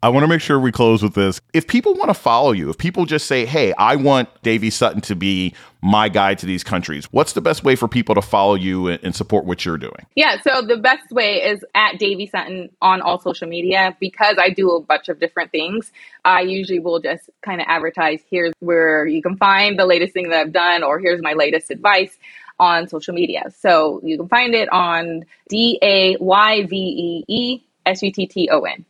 I 0.03 0.09
want 0.09 0.23
to 0.23 0.27
make 0.27 0.41
sure 0.41 0.59
we 0.59 0.71
close 0.71 1.03
with 1.03 1.13
this. 1.13 1.39
If 1.53 1.67
people 1.67 1.93
want 1.93 2.09
to 2.09 2.15
follow 2.15 2.53
you, 2.53 2.71
if 2.71 2.77
people 2.79 3.05
just 3.05 3.27
say, 3.27 3.45
hey, 3.45 3.71
I 3.77 3.97
want 3.97 4.29
Dayvee 4.41 4.73
Sutton 4.73 4.99
to 5.01 5.15
be 5.15 5.53
my 5.83 6.09
guide 6.09 6.39
to 6.39 6.47
these 6.47 6.63
countries, 6.63 7.05
what's 7.11 7.33
the 7.33 7.41
best 7.41 7.63
way 7.63 7.75
for 7.75 7.87
people 7.87 8.15
to 8.15 8.21
follow 8.21 8.55
you 8.55 8.87
and 8.87 9.15
support 9.15 9.45
what 9.45 9.63
you're 9.63 9.77
doing? 9.77 10.07
Yeah, 10.15 10.41
so 10.41 10.63
the 10.63 10.77
best 10.77 11.11
way 11.11 11.43
is 11.43 11.63
at 11.75 11.99
Dayvee 11.99 12.31
Sutton 12.31 12.71
on 12.81 13.01
all 13.01 13.19
social 13.19 13.47
media 13.47 13.95
because 13.99 14.37
I 14.39 14.49
do 14.49 14.71
a 14.71 14.81
bunch 14.81 15.07
of 15.07 15.19
different 15.19 15.51
things. 15.51 15.91
I 16.25 16.41
usually 16.41 16.79
will 16.79 16.99
just 16.99 17.29
kind 17.43 17.61
of 17.61 17.67
advertise 17.69 18.21
here's 18.27 18.53
where 18.59 19.05
you 19.05 19.21
can 19.21 19.37
find 19.37 19.77
the 19.77 19.85
latest 19.85 20.13
thing 20.13 20.29
that 20.29 20.39
I've 20.39 20.53
done, 20.53 20.81
or 20.81 20.97
here's 20.97 21.21
my 21.21 21.33
latest 21.33 21.69
advice 21.69 22.17
on 22.59 22.87
social 22.87 23.13
media. 23.13 23.51
So 23.55 24.01
you 24.03 24.17
can 24.17 24.29
find 24.29 24.55
it 24.55 24.67
on 24.71 25.25
D 25.47 25.77
A 25.83 26.17
Y 26.19 26.65
V 26.65 26.75
E 26.75 27.25
E 27.27 27.63
S 27.85 28.01
U 28.01 28.11
T 28.11 28.25
T 28.25 28.49
O 28.51 28.61
N. 28.61 28.83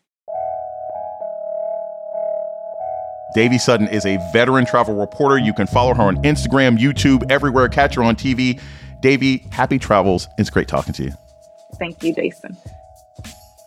Dayvee 3.35 3.59
Sutton 3.59 3.87
is 3.87 4.05
a 4.05 4.17
veteran 4.33 4.65
travel 4.65 4.95
reporter. 4.95 5.37
You 5.37 5.53
can 5.53 5.67
follow 5.67 5.93
her 5.93 6.03
on 6.03 6.17
Instagram, 6.23 6.77
YouTube, 6.77 7.29
everywhere. 7.31 7.69
Catch 7.69 7.95
her 7.95 8.03
on 8.03 8.15
TV. 8.15 8.59
Dayvee, 9.01 9.51
happy 9.51 9.79
travels. 9.79 10.27
It's 10.37 10.49
great 10.49 10.67
talking 10.67 10.93
to 10.93 11.03
you. 11.03 11.11
Thank 11.79 12.03
you, 12.03 12.13
Jason. 12.13 12.57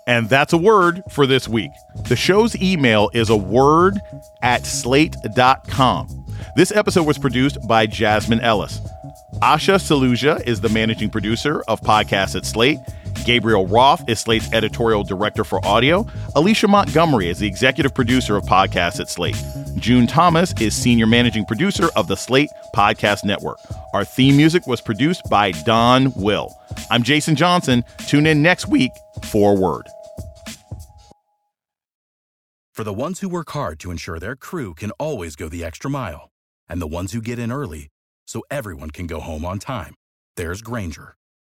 And 0.07 0.29
that's 0.29 0.53
a 0.53 0.59
word 0.59 1.03
for 1.11 1.27
this 1.27 1.49
week. 1.49 1.71
The 2.09 2.17
show's 2.17 2.55
email 2.61 3.11
is 3.15 3.31
a 3.31 3.37
word 3.37 3.99
at 4.43 4.67
slate.com. 4.67 6.27
This 6.57 6.71
episode 6.73 7.07
was 7.07 7.17
produced 7.17 7.67
by 7.67 7.87
Jasmine 7.87 8.41
Ellis. 8.41 8.81
Asha 9.41 9.77
Saluja 9.77 10.47
is 10.47 10.61
the 10.61 10.69
managing 10.69 11.11
producer 11.11 11.63
of 11.67 11.81
podcasts 11.81 12.37
at 12.37 12.45
Slate. 12.45 12.79
Gabriel 13.25 13.67
Roth 13.67 14.07
is 14.09 14.21
Slate's 14.21 14.53
editorial 14.53 15.03
director 15.03 15.45
for 15.45 15.65
audio. 15.65 16.07
Alicia 16.37 16.69
Montgomery 16.69 17.29
is 17.29 17.39
the 17.39 17.47
executive 17.47 17.95
producer 17.95 18.37
of 18.37 18.45
podcasts 18.45 19.01
at 19.01 19.09
Slate. 19.09 19.37
June 19.77 20.07
Thomas 20.07 20.53
is 20.61 20.75
senior 20.75 21.07
managing 21.07 21.47
producer 21.47 21.89
of 21.97 22.07
the 22.07 22.17
Slate 22.17 22.51
Podcast 22.75 23.25
Network. 23.25 23.59
Our 23.95 24.05
theme 24.05 24.37
music 24.37 24.67
was 24.67 24.81
produced 24.81 25.23
by 25.31 25.53
Don 25.53 26.13
Will. 26.15 26.55
I'm 26.91 27.03
Jason 27.03 27.35
Johnson. 27.35 27.83
Tune 28.07 28.27
in 28.27 28.43
next 28.43 28.69
week 28.69 28.93
for 29.25 29.57
Word. 29.57 29.89
For 32.73 32.85
the 32.85 32.93
ones 32.93 33.21
who 33.21 33.29
work 33.29 33.51
hard 33.51 33.81
to 33.81 33.91
ensure 33.91 34.19
their 34.19 34.37
crew 34.37 34.75
can 34.75 34.91
always 34.93 35.37
go 35.37 35.49
the 35.49 35.65
extra 35.65 35.89
mile, 35.89 36.31
and 36.69 36.83
the 36.83 36.87
ones 36.87 37.13
who 37.13 37.23
get 37.23 37.39
in 37.39 37.53
early 37.53 37.89
so 38.27 38.43
everyone 38.51 38.91
can 38.91 39.07
go 39.07 39.21
home 39.21 39.45
on 39.45 39.59
time, 39.61 39.95
there's 40.37 40.61
Grainger 40.61 41.15